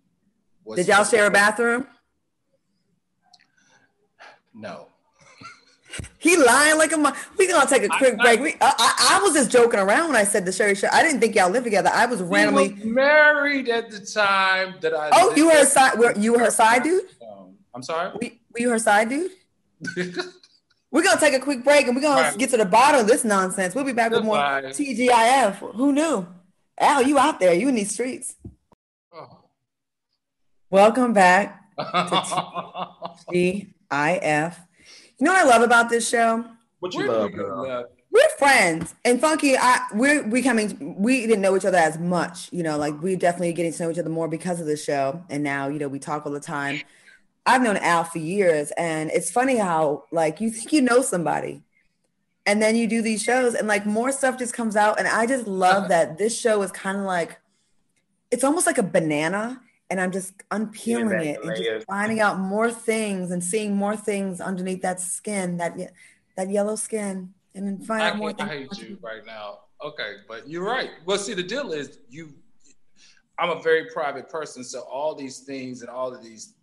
[0.63, 0.77] was.
[0.77, 1.85] Did y'all share a bathroom?
[4.53, 4.87] No.
[6.19, 8.39] He lying like a mo- We gonna take a quick break.
[8.39, 10.95] We, I, I, I was just joking around when I said the Sherri Shepherd.
[10.95, 11.89] I didn't think y'all lived together.
[11.93, 12.69] I was We randomly.
[12.73, 15.09] were married at the time that I.
[15.13, 15.97] Oh, you were her side.
[15.99, 17.03] Were you were her side dude?
[17.21, 18.11] Um, I'm sorry.
[18.13, 19.31] Were you, were you her side dude?
[20.91, 22.37] We're gonna take a quick break and we're gonna Right.
[22.37, 23.73] get to the bottom of this nonsense.
[23.73, 25.55] We'll be back with more TGIF.
[25.75, 26.27] Who knew?
[26.77, 27.53] Al, you out there?
[27.53, 28.35] You in these streets?
[29.13, 29.39] Oh.
[30.69, 31.83] Welcome back to
[33.33, 34.55] TGIF.
[35.21, 36.43] You know what I love about this show?
[36.79, 37.85] What you love, girl?
[38.09, 39.55] We're friends, and Funky.
[39.55, 40.95] I we're becoming.
[40.97, 42.75] We didn't know each other as much, you know.
[42.75, 45.67] Like we're definitely getting to know each other more because of the show, and now
[45.67, 46.81] you know we talk all the time.
[47.45, 51.61] I've known Al for years, and it's funny how like you think you know somebody,
[52.47, 55.27] and then you do these shows, and like more stuff just comes out, and I
[55.27, 57.39] just love that this show is kind of like,
[58.31, 62.71] it's almost like a banana, and I'm just unpeeling it and just finding out more
[62.71, 65.77] things and seeing more things underneath that skin, that
[66.37, 68.33] that yellow skin and then find out more.
[68.39, 69.59] I hate you right now.
[69.83, 70.89] Okay, but you're right.
[71.05, 72.33] Well, see, the deal is you.
[73.39, 76.53] I'm a very private person, so all these things and all of these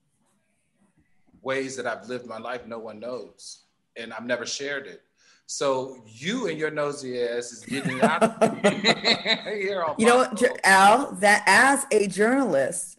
[1.42, 3.64] ways that I've lived my life, no one knows,
[3.96, 5.02] and I've never shared it.
[5.46, 8.22] So you and your nosy ass is getting it out.
[9.98, 11.12] you know, what, Al?
[11.12, 12.97] That as a journalist,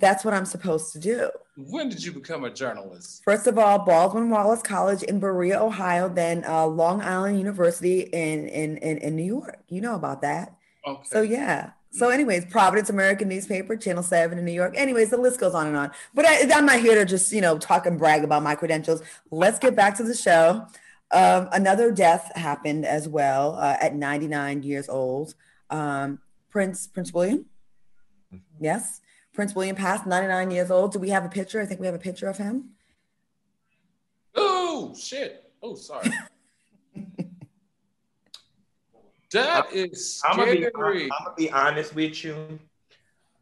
[0.00, 1.30] that's what I'm supposed to do.
[1.56, 3.22] When did you become a journalist?
[3.24, 8.48] First of all, Baldwin Wallace College in Berea, Ohio, then uh, Long Island University in,
[8.48, 9.58] in, in, in New York.
[9.68, 10.56] You know about that.
[10.86, 11.02] Okay.
[11.04, 11.70] So, yeah.
[11.92, 14.74] So, anyways, Providence American Newspaper, Channel 7 in New York.
[14.76, 15.90] Anyways, the list goes on and on.
[16.14, 19.02] But I, am not here to just, you know, talk and brag about my credentials.
[19.30, 20.66] Let's get back to the show.
[21.12, 25.34] Um, another death happened as well uh, at 99 years old.
[25.68, 27.46] Um, Prince Prince William.
[28.32, 28.64] Mm-hmm.
[28.64, 28.99] Yes.
[29.32, 30.92] Prince William passed, 99 years old.
[30.92, 31.60] Do we have a picture?
[31.60, 32.70] I think we have a picture of him.
[34.34, 35.52] Oh, shit.
[35.62, 36.10] Oh, sorry.
[39.32, 42.58] that is I'm gonna, be, I'm gonna be honest with you.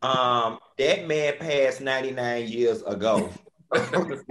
[0.02, 3.30] Um, that man passed 99 years ago.
[3.74, 4.22] His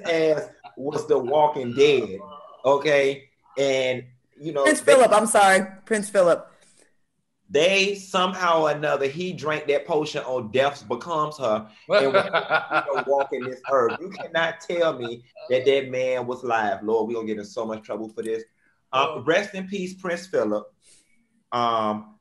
[0.00, 2.18] ass was the walking dead.
[2.64, 3.28] Okay.
[3.58, 4.04] And
[4.40, 6.50] you know Prince Philip, I'm sorry, Prince Philip
[7.54, 13.44] they somehow or another he drank that potion on death becomes her and was walking
[13.44, 13.96] this earth.
[14.00, 16.82] You cannot tell me that that man was live.
[16.82, 18.42] Lord, we're gonna get in so much trouble for this.
[18.92, 20.66] Um, rest in peace, Prince Philip.
[21.52, 22.16] Um,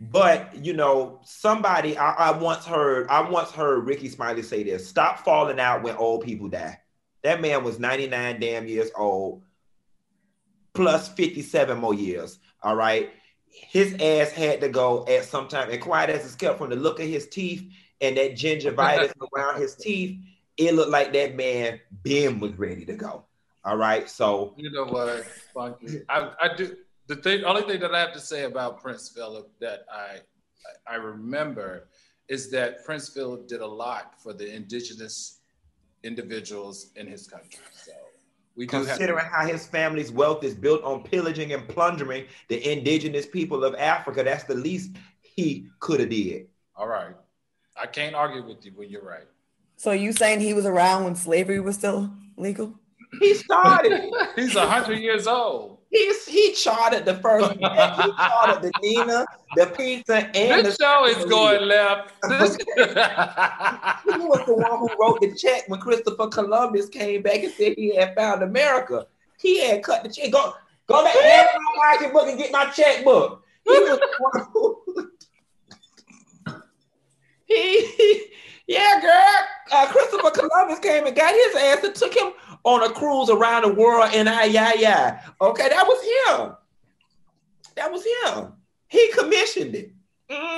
[0.00, 4.88] but you know, somebody I, I once heard I once heard Rickey Smiley say this:
[4.88, 6.80] "Stop falling out when old people die."
[7.24, 9.42] That man was 99 damn years old,
[10.72, 12.38] plus 57 more years.
[12.62, 13.10] All right
[13.50, 15.70] his ass had to go at some time.
[15.70, 19.60] And quiet as it's kept from the look of his teeth and that gingivitis around
[19.60, 20.20] his teeth,
[20.56, 23.24] it looked like that man Ben was ready to go.
[23.64, 24.08] All right.
[24.08, 26.02] So you know what, Funky.
[26.08, 29.50] I, I do the thing only thing that I have to say about Prince Philip
[29.60, 30.18] that I
[30.86, 31.88] I remember
[32.28, 35.40] is that Prince Philip did a lot for the indigenous
[36.02, 37.60] individuals in his country.
[37.72, 37.92] So
[38.58, 43.62] we considering how his family's wealth is built on pillaging and plundering the indigenous people
[43.62, 46.48] of Africa, that's the least he could have did.
[46.74, 47.14] All right,
[47.80, 49.28] I can't argue with you when you're right.
[49.76, 52.74] So you saying he was around when slavery was still legal?
[53.20, 54.10] He started.
[54.36, 55.77] He's a hundred years old.
[55.90, 57.52] He's he charted the first.
[57.52, 59.24] he charted the Nina,
[59.56, 62.12] the pizza, and this the show is going left.
[62.24, 62.28] he
[64.18, 67.96] was the one who wrote the check when Christopher Columbus came back and said he
[67.96, 69.06] had found America.
[69.38, 70.30] He had cut the check.
[70.30, 70.52] Go
[70.86, 73.42] go back to my pocketbook and get my checkbook.
[73.64, 75.10] He was the one who.
[77.46, 78.26] he,
[78.66, 79.46] yeah, girl.
[79.72, 82.32] Uh, Christopher Columbus came and got his ass and took him
[82.64, 85.22] on a cruise around the world and I yeah yeah.
[85.40, 86.56] Okay, that was him.
[87.76, 88.52] That was him.
[88.88, 89.92] He commissioned it.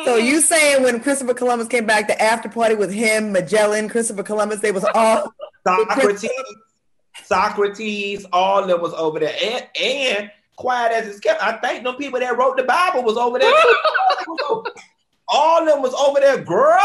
[0.05, 4.25] So you saying when Christopher Columbus came back, the after party with him, Magellan, Christopher
[4.25, 5.33] Columbus, they was all
[5.65, 6.31] Socrates,
[7.23, 11.43] Socrates, all of them was over there, and, and quiet as it's kept.
[11.43, 13.53] I think the people that wrote the Bible was over there.
[15.29, 16.81] all of them was over there, girl.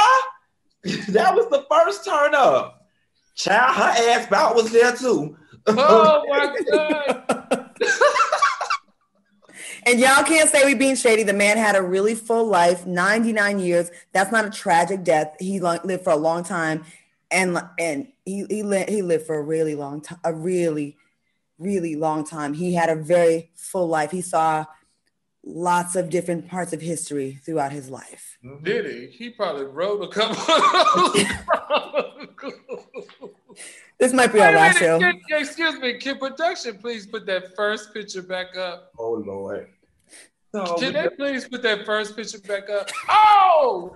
[1.09, 2.84] that was the first turn up.
[3.35, 5.37] Child, her ass bout was there too.
[5.67, 7.69] Oh my god.
[9.85, 11.23] and y'all can't say we being shady.
[11.23, 13.91] The man had a really full life, 99 years.
[14.13, 15.35] That's not a tragic death.
[15.39, 16.85] He lived for a long time,
[17.29, 20.97] and and he he lived, he lived for a really long time, a really
[21.57, 22.53] really long time.
[22.53, 24.11] He had a very full life.
[24.11, 24.65] He saw
[25.45, 28.37] lots of different parts of history throughout his life.
[28.43, 28.63] Mm-hmm.
[28.63, 29.07] Did he?
[29.07, 30.35] He probably wrote a couple.
[33.99, 34.99] this might be our last show.
[35.29, 38.91] excuse me, can production please put that first picture back up?
[38.97, 39.69] Oh Lord.
[40.53, 42.89] No, can they just, please put that first picture back up?
[43.09, 43.95] Oh,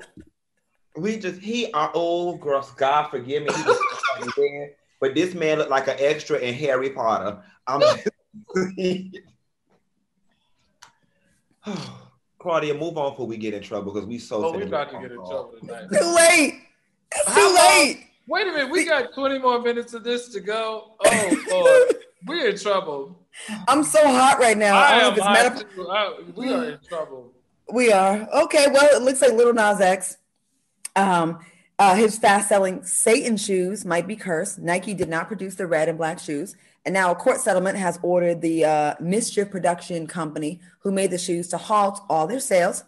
[0.98, 2.68] we just he our old girl.
[2.78, 3.50] God forgive me.
[5.02, 7.42] but this man looked like an extra in Harry Potter.
[7.66, 7.82] I'm.
[12.40, 14.46] Claudia, move on before we get in trouble because we so.
[14.46, 15.88] Oh, we about to get in trouble tonight.
[15.92, 16.62] Too late.
[17.12, 18.06] It's too late.
[18.28, 20.94] Wait a minute, we got 20 more minutes of this to go.
[21.04, 23.20] Oh Lord, we're in trouble.
[23.68, 24.78] I'm so hot right now.
[24.78, 25.90] I, I don't know am if it's hot meta- too.
[25.90, 27.34] I- we are in trouble.
[27.72, 28.28] We are.
[28.44, 30.18] Okay, well, it looks like Lil Nas X.
[30.96, 31.40] Um,
[31.78, 34.60] uh, his fast selling Satan shoes might be cursed.
[34.60, 36.56] Nike did not produce the red and black shoes.
[36.86, 41.18] And now a court settlement has ordered the uh, Mischief Production Company, who made the
[41.18, 42.84] shoes, to halt all their sales.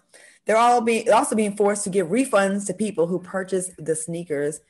[0.45, 4.61] They're all being also being forced to give refunds to people who purchased the sneakers.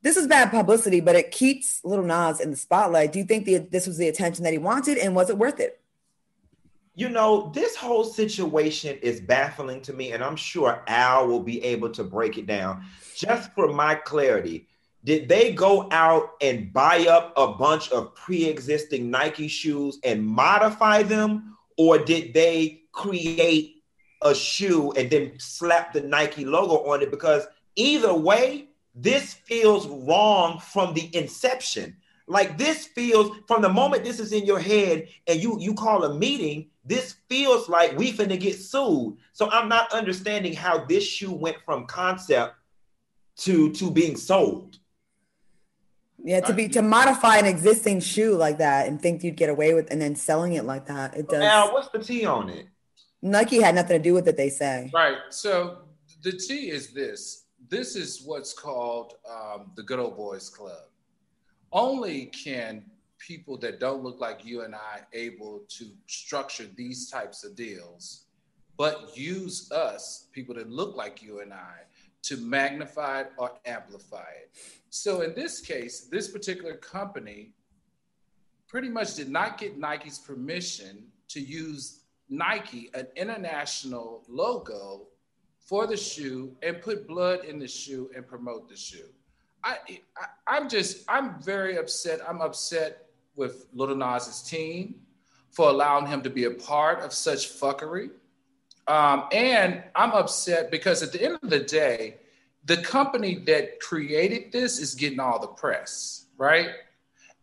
[0.00, 3.12] This is bad publicity, but it keeps Lil Nas in the spotlight.
[3.12, 5.58] Do you think the, this was the attention that he wanted, and was it worth
[5.58, 5.80] it?
[6.94, 11.62] You know, this whole situation is baffling to me, and I'm sure Al will be
[11.64, 12.84] able to break it down.
[13.16, 14.68] Just for my clarity,
[15.04, 20.26] did they go out and buy up a bunch of pre existing Nike shoes and
[20.26, 23.82] modify them, or did they create
[24.22, 27.10] a shoe and then slap the Nike logo on it?
[27.10, 27.46] Because
[27.76, 31.96] either way, this feels wrong from the inception.
[32.26, 36.04] Like this feels from the moment this is in your head and you you call
[36.04, 39.16] a meeting, this feels like we finna get sued.
[39.32, 42.56] So I'm not understanding how this shoe went from concept
[43.38, 44.78] to to being sold.
[46.24, 49.74] Yeah, to be to modify an existing shoe like that and think you'd get away
[49.74, 51.42] with and then selling it like that, it does.
[51.42, 52.66] Al, what's the T on it?
[53.22, 54.90] Nike had nothing to do with it, they say.
[54.92, 55.18] Right.
[55.30, 55.78] So
[56.22, 57.44] the T is this.
[57.68, 60.82] This is what's called um, the good old boys club.
[61.72, 62.84] Only can
[63.18, 68.24] people that don't look like you and I able to structure these types of deals,
[68.76, 71.74] but use us, people that look like you and I,
[72.28, 74.50] to magnify it or amplify it.
[74.90, 77.52] So in this case, this particular company
[78.66, 85.06] pretty much did not get Nike's permission to use Nike, an international logo,
[85.58, 89.08] for the shoe and put blood in the shoe and promote the shoe.
[89.64, 89.76] I,
[90.16, 92.20] I I'm just I'm very upset.
[92.26, 94.94] I'm upset with Lil Nas's team
[95.50, 98.10] for allowing him to be a part of such fuckery.
[98.88, 102.16] Um, and I'm upset because at the end of the day,
[102.64, 106.70] the company that created this is getting all the press, right?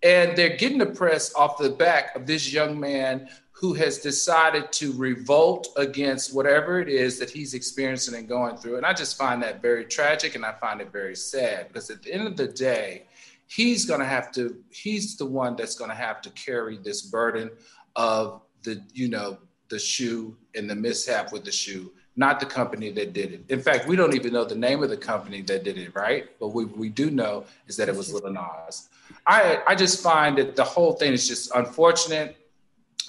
[0.03, 4.71] And they're getting the press off the back of this young man who has decided
[4.73, 8.77] to revolt against whatever it is that he's experiencing and going through.
[8.77, 12.03] And I just find that very tragic and I find it very sad because at
[12.03, 13.05] the end of the day,
[13.47, 17.03] he's going to have to, he's the one that's going to have to carry this
[17.03, 17.49] burden
[17.95, 19.37] of the, you know,
[19.69, 23.45] the shoe and the mishap with the shoe, not the company that did it.
[23.49, 26.29] In fact, we don't even know the name of the company that did it, right?
[26.39, 28.89] But we, we do know is that it was Lil Nas.
[29.27, 32.37] I, I just find that the whole thing is just unfortunate.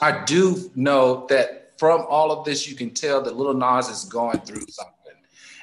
[0.00, 4.04] I do know that from all of this, you can tell that Lil Nas is
[4.04, 4.95] going through something.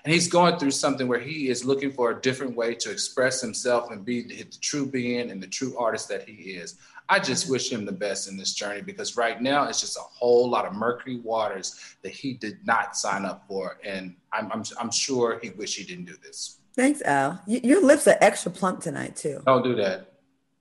[0.05, 3.39] And he's going through something where he is looking for a different way to express
[3.39, 6.75] himself and be the, true being and the true artist that he is.
[7.07, 10.01] I just wish him the best in this journey because right now it's just a
[10.01, 13.77] whole lot of murky waters that he did not sign up for.
[13.83, 16.59] And I'm, I'm, I'm sure he wish he didn't do this.
[16.75, 17.41] Thanks, Al.
[17.45, 19.41] Y- your lips are extra plump tonight too.
[19.45, 20.13] Don't do that.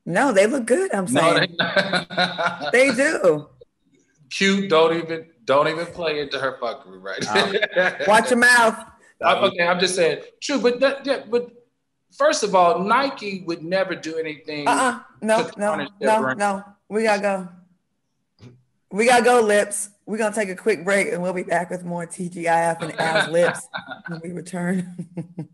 [0.04, 0.92] No, they look good.
[0.94, 3.48] I'm No, saying they, they do.
[4.30, 4.68] Cute.
[4.68, 8.06] Don't even don't even play into her fuckery right now.
[8.06, 8.78] Watch your mouth.
[9.24, 11.50] I'm- okay, I'm just saying true, but that, yeah, but
[12.16, 14.66] first of all, Nike would never do anything.
[14.68, 15.00] Uh-uh.
[15.22, 16.64] No, no, no, no.
[16.88, 17.48] We gotta go.
[18.90, 19.90] We gotta go, lips.
[20.04, 23.28] We're gonna take a quick break and we'll be back with more TGIF and Al's
[23.28, 23.66] lips
[24.08, 25.08] when we return.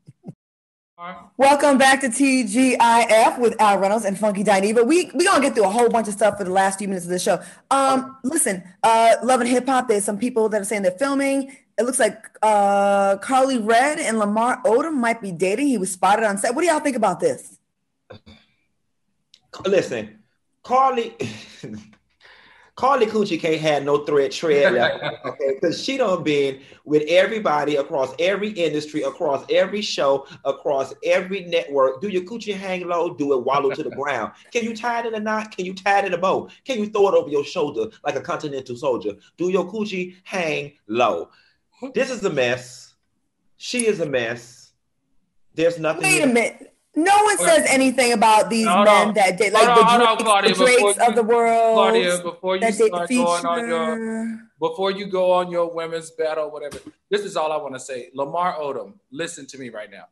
[1.36, 4.84] Welcome back to TGIF with Al Reynolds and Funky Dineva.
[4.84, 7.06] We we gonna get through a whole bunch of stuff for the last few minutes
[7.06, 7.40] of the show.
[7.70, 9.86] Um, listen, uh, Love and Hip Hop.
[9.86, 11.56] There's some people that are saying they're filming.
[11.78, 15.68] It looks like uh, Karlie Redd and Lamar Odom might be dating.
[15.68, 16.56] He was spotted on set.
[16.56, 17.60] What do y'all think about this?
[19.64, 20.18] Listen,
[20.64, 21.14] Karlie,
[22.78, 25.54] Karlie Coochie can't have no thread tread left, okay?
[25.54, 32.00] Because she done been with everybody across every industry, across every show, across every network.
[32.00, 33.14] Do your coochie hang low?
[33.14, 34.32] Do it wallow to the ground.
[34.52, 35.56] Can you tie it in a knot?
[35.56, 36.48] Can you tie it in a bow?
[36.64, 39.14] Can you throw it over your shoulder like a continental soldier?
[39.36, 41.30] Do your coochie hang low?
[41.94, 42.94] This is a mess.
[43.56, 44.70] She is a mess.
[45.52, 46.04] There's nothing.
[46.04, 46.77] Wait a minute.
[46.98, 49.14] No one says anything about these Hold men on.
[49.14, 51.74] that did like on, hold on, the Claudia, Drakes, the before Drakes of the world.
[51.74, 56.78] Claudia, before you start going on your before you go on your women's battle, whatever,
[57.08, 58.10] this is all I want to say.
[58.14, 60.06] Lamar Odom, listen to me right now.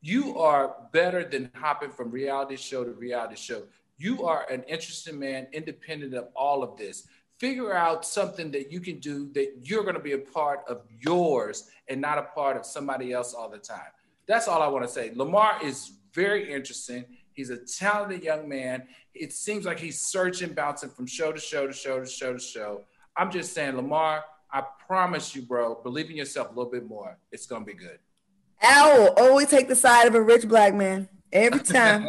[0.00, 3.64] You are better than hopping from reality show to reality show.
[3.98, 7.08] You are an interesting man, independent of all of this.
[7.38, 10.82] Figure out something that you can do that you're going to be a part of
[11.00, 13.90] yours and not a part of somebody else all the time.
[14.28, 15.10] That's all I want to say.
[15.16, 17.04] Lamar is very interesting.
[17.32, 18.84] He's a talented young man.
[19.14, 22.38] It seems like he's searching, bouncing from show to show to show to show to
[22.38, 22.82] show.
[23.16, 27.16] I'm just saying, Lamar, I promise you, bro, believe in yourself a little bit more.
[27.30, 27.98] It's gonna be good.
[28.60, 31.08] Al always oh, take the side of a rich black man.
[31.32, 32.06] Every time,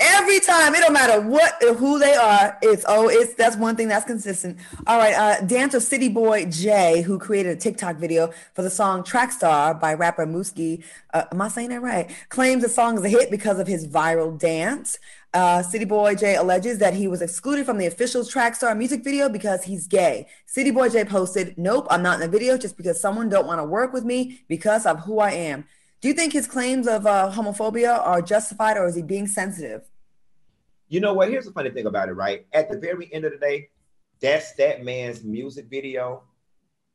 [0.00, 2.56] every time, it don't matter what who they are.
[2.62, 4.58] It's oh, it's that's one thing that's consistent.
[4.86, 9.04] All right, uh, dancer City Boy J, who created a TikTok video for the song
[9.04, 10.82] "Track Star" by rapper Mooski.
[11.12, 12.10] Uh, am I saying that right?
[12.30, 14.98] Claims the song is a hit because of his viral dance.
[15.34, 19.04] Uh, City Boy J alleges that he was excluded from the official Track Star music
[19.04, 20.26] video because he's gay.
[20.46, 23.60] City Boy J posted, "Nope, I'm not in the video just because someone don't want
[23.60, 25.66] to work with me because of who I am."
[26.00, 29.82] Do you think his claims of uh, homophobia are justified or is he being sensitive?
[30.88, 31.30] You know what?
[31.30, 32.46] Here's the funny thing about it, right?
[32.52, 33.70] At the very end of the day,
[34.20, 36.22] that's that man's music video,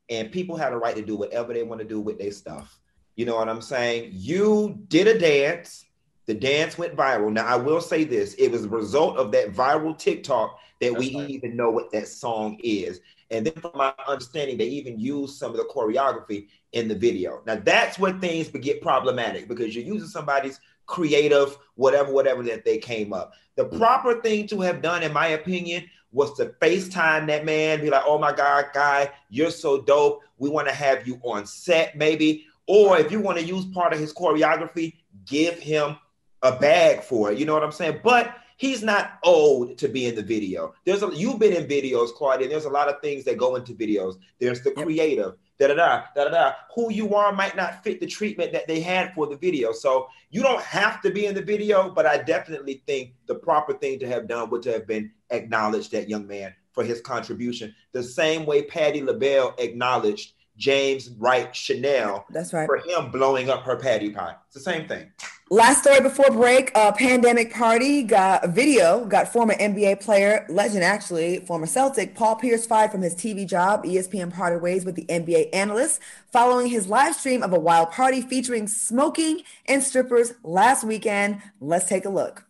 [0.10, 2.80] and people have a right to do whatever they want to do with their stuff.
[3.16, 4.12] You know what I'm saying?
[4.14, 5.86] You did a dance,
[6.26, 7.32] the dance went viral.
[7.32, 11.16] Now, I will say this it was a result of that viral TikTok that we
[11.16, 11.30] right.
[11.30, 13.02] even know what that song is.
[13.32, 17.42] And then, from my understanding, they even used some of the choreography in the video.
[17.46, 22.78] Now, that's where things get problematic because you're using somebody's creative, whatever, whatever that they
[22.78, 23.34] came up.
[23.56, 23.78] The mm.
[23.78, 28.04] proper thing to have done, in my opinion, was to FaceTime that man, be like,
[28.06, 30.22] oh my God, guy, you're so dope.
[30.38, 32.46] We want to have you on set, maybe.
[32.68, 35.98] Or if you want to use part of his choreography, give him
[36.42, 37.38] a bag for it.
[37.38, 38.00] You know what I'm saying?
[38.04, 40.74] But he's not old to be in the video.
[40.86, 42.48] There's a you've been in videos, Claudia.
[42.48, 44.18] There's a lot of things that go into videos.
[44.40, 46.52] There's the creative, da da da da da.
[46.76, 49.72] Who you are might not fit the treatment that they had for the video.
[49.72, 53.74] So you don't have to be in the video, but I definitely think the proper
[53.74, 57.74] thing to have done would to have been acknowledged that young man for his contribution.
[57.94, 62.26] The same way Patti LaBelle acknowledged James Wright Chanel.
[62.30, 62.68] That's right.
[62.68, 64.36] For him blowing up her patty pie.
[64.48, 65.10] It's the same thing.
[65.52, 70.84] Last story before break, a pandemic party got a video, got former NBA player, legend
[70.84, 73.84] actually, former Celtic, Paul Pierce fired from his TV job.
[73.84, 78.22] ESPN parted ways with the NBA analyst following his live stream of a wild party
[78.22, 81.42] featuring smoking and strippers last weekend.
[81.60, 82.46] Let's take a look.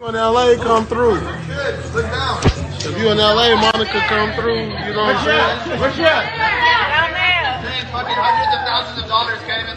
[0.00, 1.18] In LA, come through.
[1.18, 4.58] If you in LA, Monica, come through.
[4.58, 5.80] You know what I'm saying?
[5.80, 6.36] What's she at?
[6.36, 7.70] Down there.
[7.70, 9.76] Saying fucking hundreds of thousands of dollars came in.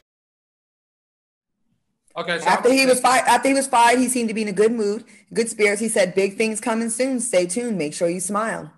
[2.18, 2.40] Okay.
[2.40, 4.54] So after he was fired, after he was fired, he seemed to be in a
[4.54, 5.80] good mood, good spirits.
[5.80, 7.20] He said, "Big things coming soon.
[7.20, 7.78] Stay tuned.
[7.78, 8.72] Make sure you smile."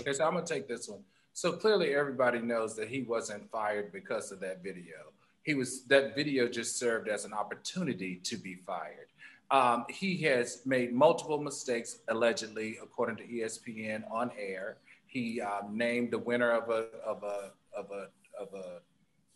[0.00, 1.04] Okay, so I'm gonna take this one.
[1.34, 5.12] So clearly, everybody knows that he wasn't fired because of that video.
[5.42, 9.08] He was that video just served as an opportunity to be fired.
[9.50, 14.78] Um, he has made multiple mistakes, allegedly, according to ESPN on air.
[15.06, 18.08] He um, named the winner of a of a of a
[18.40, 18.80] of a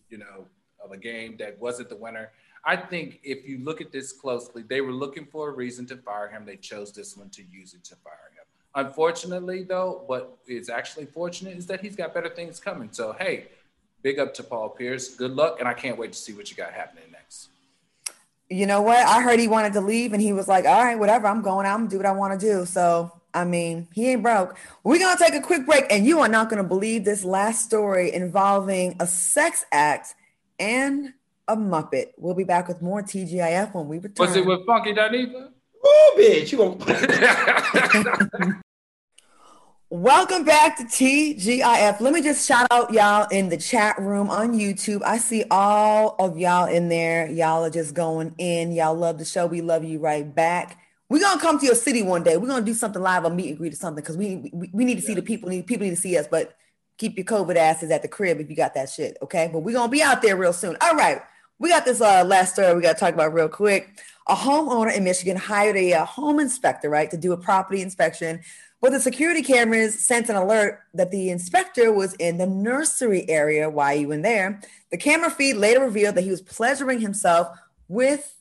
[0.08, 0.46] you know
[0.82, 2.32] of a game that wasn't the winner.
[2.68, 5.96] I think if you look at this closely, they were looking for a reason to
[5.96, 6.44] fire him.
[6.44, 8.44] They chose this one to use it to fire him.
[8.74, 12.88] Unfortunately, though, what is actually fortunate is that he's got better things coming.
[12.90, 13.46] So, hey,
[14.02, 15.14] big up to Paul Pierce.
[15.14, 17.50] Good luck, and I can't wait to see what you got happening next.
[18.50, 18.98] You know what?
[18.98, 21.28] I heard he wanted to leave, and he was like, "All right, whatever.
[21.28, 21.66] I'm going.
[21.66, 24.56] I'm gonna do what I want to do." So, I mean, he ain't broke.
[24.82, 28.12] We're gonna take a quick break, and you are not gonna believe this last story
[28.12, 30.14] involving a sex act
[30.58, 31.12] and
[31.48, 32.12] a Muppet.
[32.16, 34.26] We'll be back with more TGIF when we return.
[34.26, 35.50] Was it with Funky Dineva?
[35.84, 38.62] Oh, bitch, you gonna...
[39.88, 42.00] Welcome back to TGIF.
[42.00, 45.00] Let me just shout out y'all in the chat room on YouTube.
[45.04, 47.30] I see all of y'all in there.
[47.30, 48.72] Y'all are just going in.
[48.72, 49.46] Y'all love the show.
[49.46, 50.80] We love you right back.
[51.08, 52.36] We're gonna come to your city one day.
[52.36, 54.84] We're gonna do something live, a meet and greet or something, because we, we, we
[54.84, 55.48] need to see the people.
[55.48, 56.56] Need people need to see us, but
[56.98, 59.16] keep your COVID asses at the crib if you got that shit.
[59.22, 60.76] Okay, but we're gonna be out there real soon.
[60.80, 61.22] All right.
[61.58, 63.98] We got this uh, last story we got to talk about real quick.
[64.28, 67.80] A homeowner in Michigan hired a, a uh, home inspector, right, to do a property
[67.80, 68.40] inspection.
[68.82, 73.70] But the security cameras sent an alert that the inspector was in the nursery area
[73.70, 74.60] while he went there.
[74.90, 77.48] The camera feed later revealed that he was pleasuring himself
[77.88, 78.36] with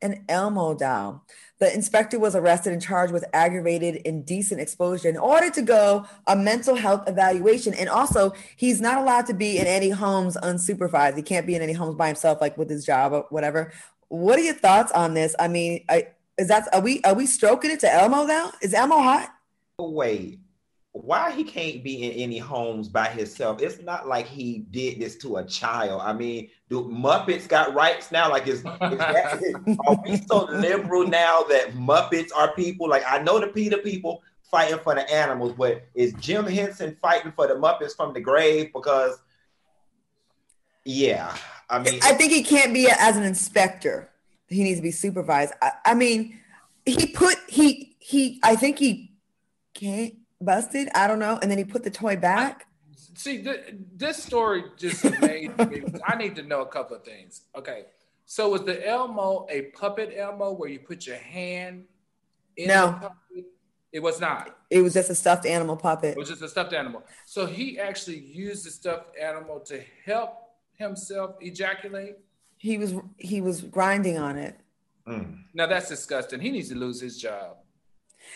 [0.00, 1.24] an Elmo doll.
[1.60, 6.34] The inspector was arrested and charged with aggravated indecent exposure in order to go a
[6.34, 7.74] mental health evaluation.
[7.74, 11.16] And also, he's not allowed to be in any homes unsupervised.
[11.16, 13.72] He can't be in any homes by himself, like with his job or whatever.
[14.08, 15.36] What are your thoughts on this?
[15.38, 16.08] I mean, I,
[16.38, 18.52] is that are we are we stroking it to Elmo now?
[18.62, 19.28] Is Elmo hot?
[19.78, 20.40] Oh, wait,
[20.92, 23.62] why he can't be in any homes by himself?
[23.62, 26.02] It's not like he did this to a child.
[26.04, 28.28] I mean, do Muppets got rights now?
[28.28, 32.88] Like, is, is that, are we so liberal now that Muppets are people?
[32.88, 37.32] Like, I know the PETA people fighting for the animals, but is Jim Henson fighting
[37.36, 38.72] for the Muppets from the grave?
[38.74, 39.16] Because
[40.84, 41.32] Yeah,
[41.68, 44.10] I mean, I think he can't be as an inspector.
[44.48, 45.52] He needs to be supervised.
[45.62, 46.40] I, I mean,
[46.84, 48.40] he put he he.
[48.42, 49.12] I think he
[49.72, 50.88] can't busted.
[50.94, 52.66] I don't know, and then he put the toy back.
[53.14, 55.82] See, th- this story just made me.
[56.06, 57.42] I need to know a couple of things.
[57.56, 57.84] Okay,
[58.26, 61.84] so was the Elmo a puppet Elmo where you put your hand
[62.56, 62.86] in No.
[62.86, 63.44] the puppet?
[63.92, 64.56] It was not.
[64.70, 66.12] It was just a stuffed animal puppet.
[66.12, 67.02] It was just a stuffed animal.
[67.26, 70.34] So he actually used the stuffed animal to help
[70.76, 72.16] himself ejaculate.
[72.56, 74.56] He was he was grinding on it.
[75.08, 75.38] mm.
[75.54, 76.40] Now that's disgusting.
[76.40, 77.56] He needs to lose his job.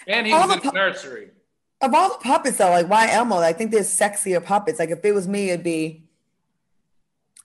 [0.08, 1.30] And he All was in the pu- nursery.
[1.84, 3.36] Of all the puppets though, like why Elmo?
[3.36, 4.78] I think there's sexier puppets.
[4.78, 6.04] Like if it was me, it'd be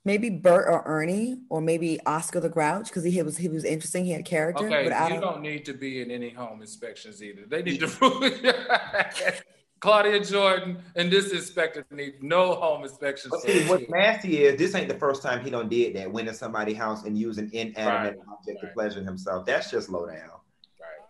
[0.05, 4.05] maybe Bert or Ernie or maybe Oscar the Grouch because he was he was interesting.
[4.05, 4.65] He had character.
[4.65, 7.41] Okay, but I you don't, don't need to be in any home inspections either.
[7.47, 9.43] They need to
[9.81, 13.31] Claudia Jordan and this inspector need no home inspections.
[13.31, 16.09] But for see, what's nasty is this ain't the first time he done did that.
[16.09, 19.45] Went in somebody's house and used an inanimate object to pleasure himself.
[19.45, 20.38] That's just low down.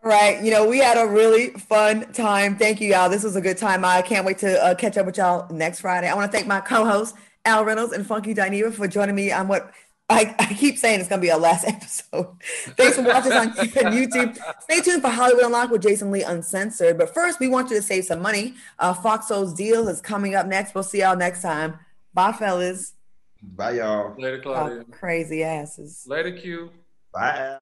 [0.02, 0.42] Right.
[0.42, 2.56] You know, we had a really fun time.
[2.56, 3.10] Thank you, y'all.
[3.10, 3.84] This was a good time.
[3.84, 6.08] I can't wait to uh, catch up with y'all next Friday.
[6.08, 9.50] I want to thank my co-hosts, Al Reynolds and Funky Dineva, for joining me on
[9.50, 9.72] what
[10.10, 12.28] I, I keep saying it's going to be our last episode.
[12.78, 14.38] Thanks for watching us on YouTube.
[14.62, 16.98] Stay tuned for Hollywood Unlocked with Jason Lee Uncensored.
[16.98, 18.56] But first, we want you to save some money.
[18.80, 20.74] Uh, Foxo's deal is coming up next.
[20.74, 21.78] We'll see y'all next time.
[22.14, 22.94] Bye, fellas.
[23.44, 24.16] Bye, y'all.
[24.18, 24.84] Later, Y'all Claudia.
[24.92, 26.06] crazy asses.
[26.08, 26.72] Later, Q.
[27.14, 27.60] Bye.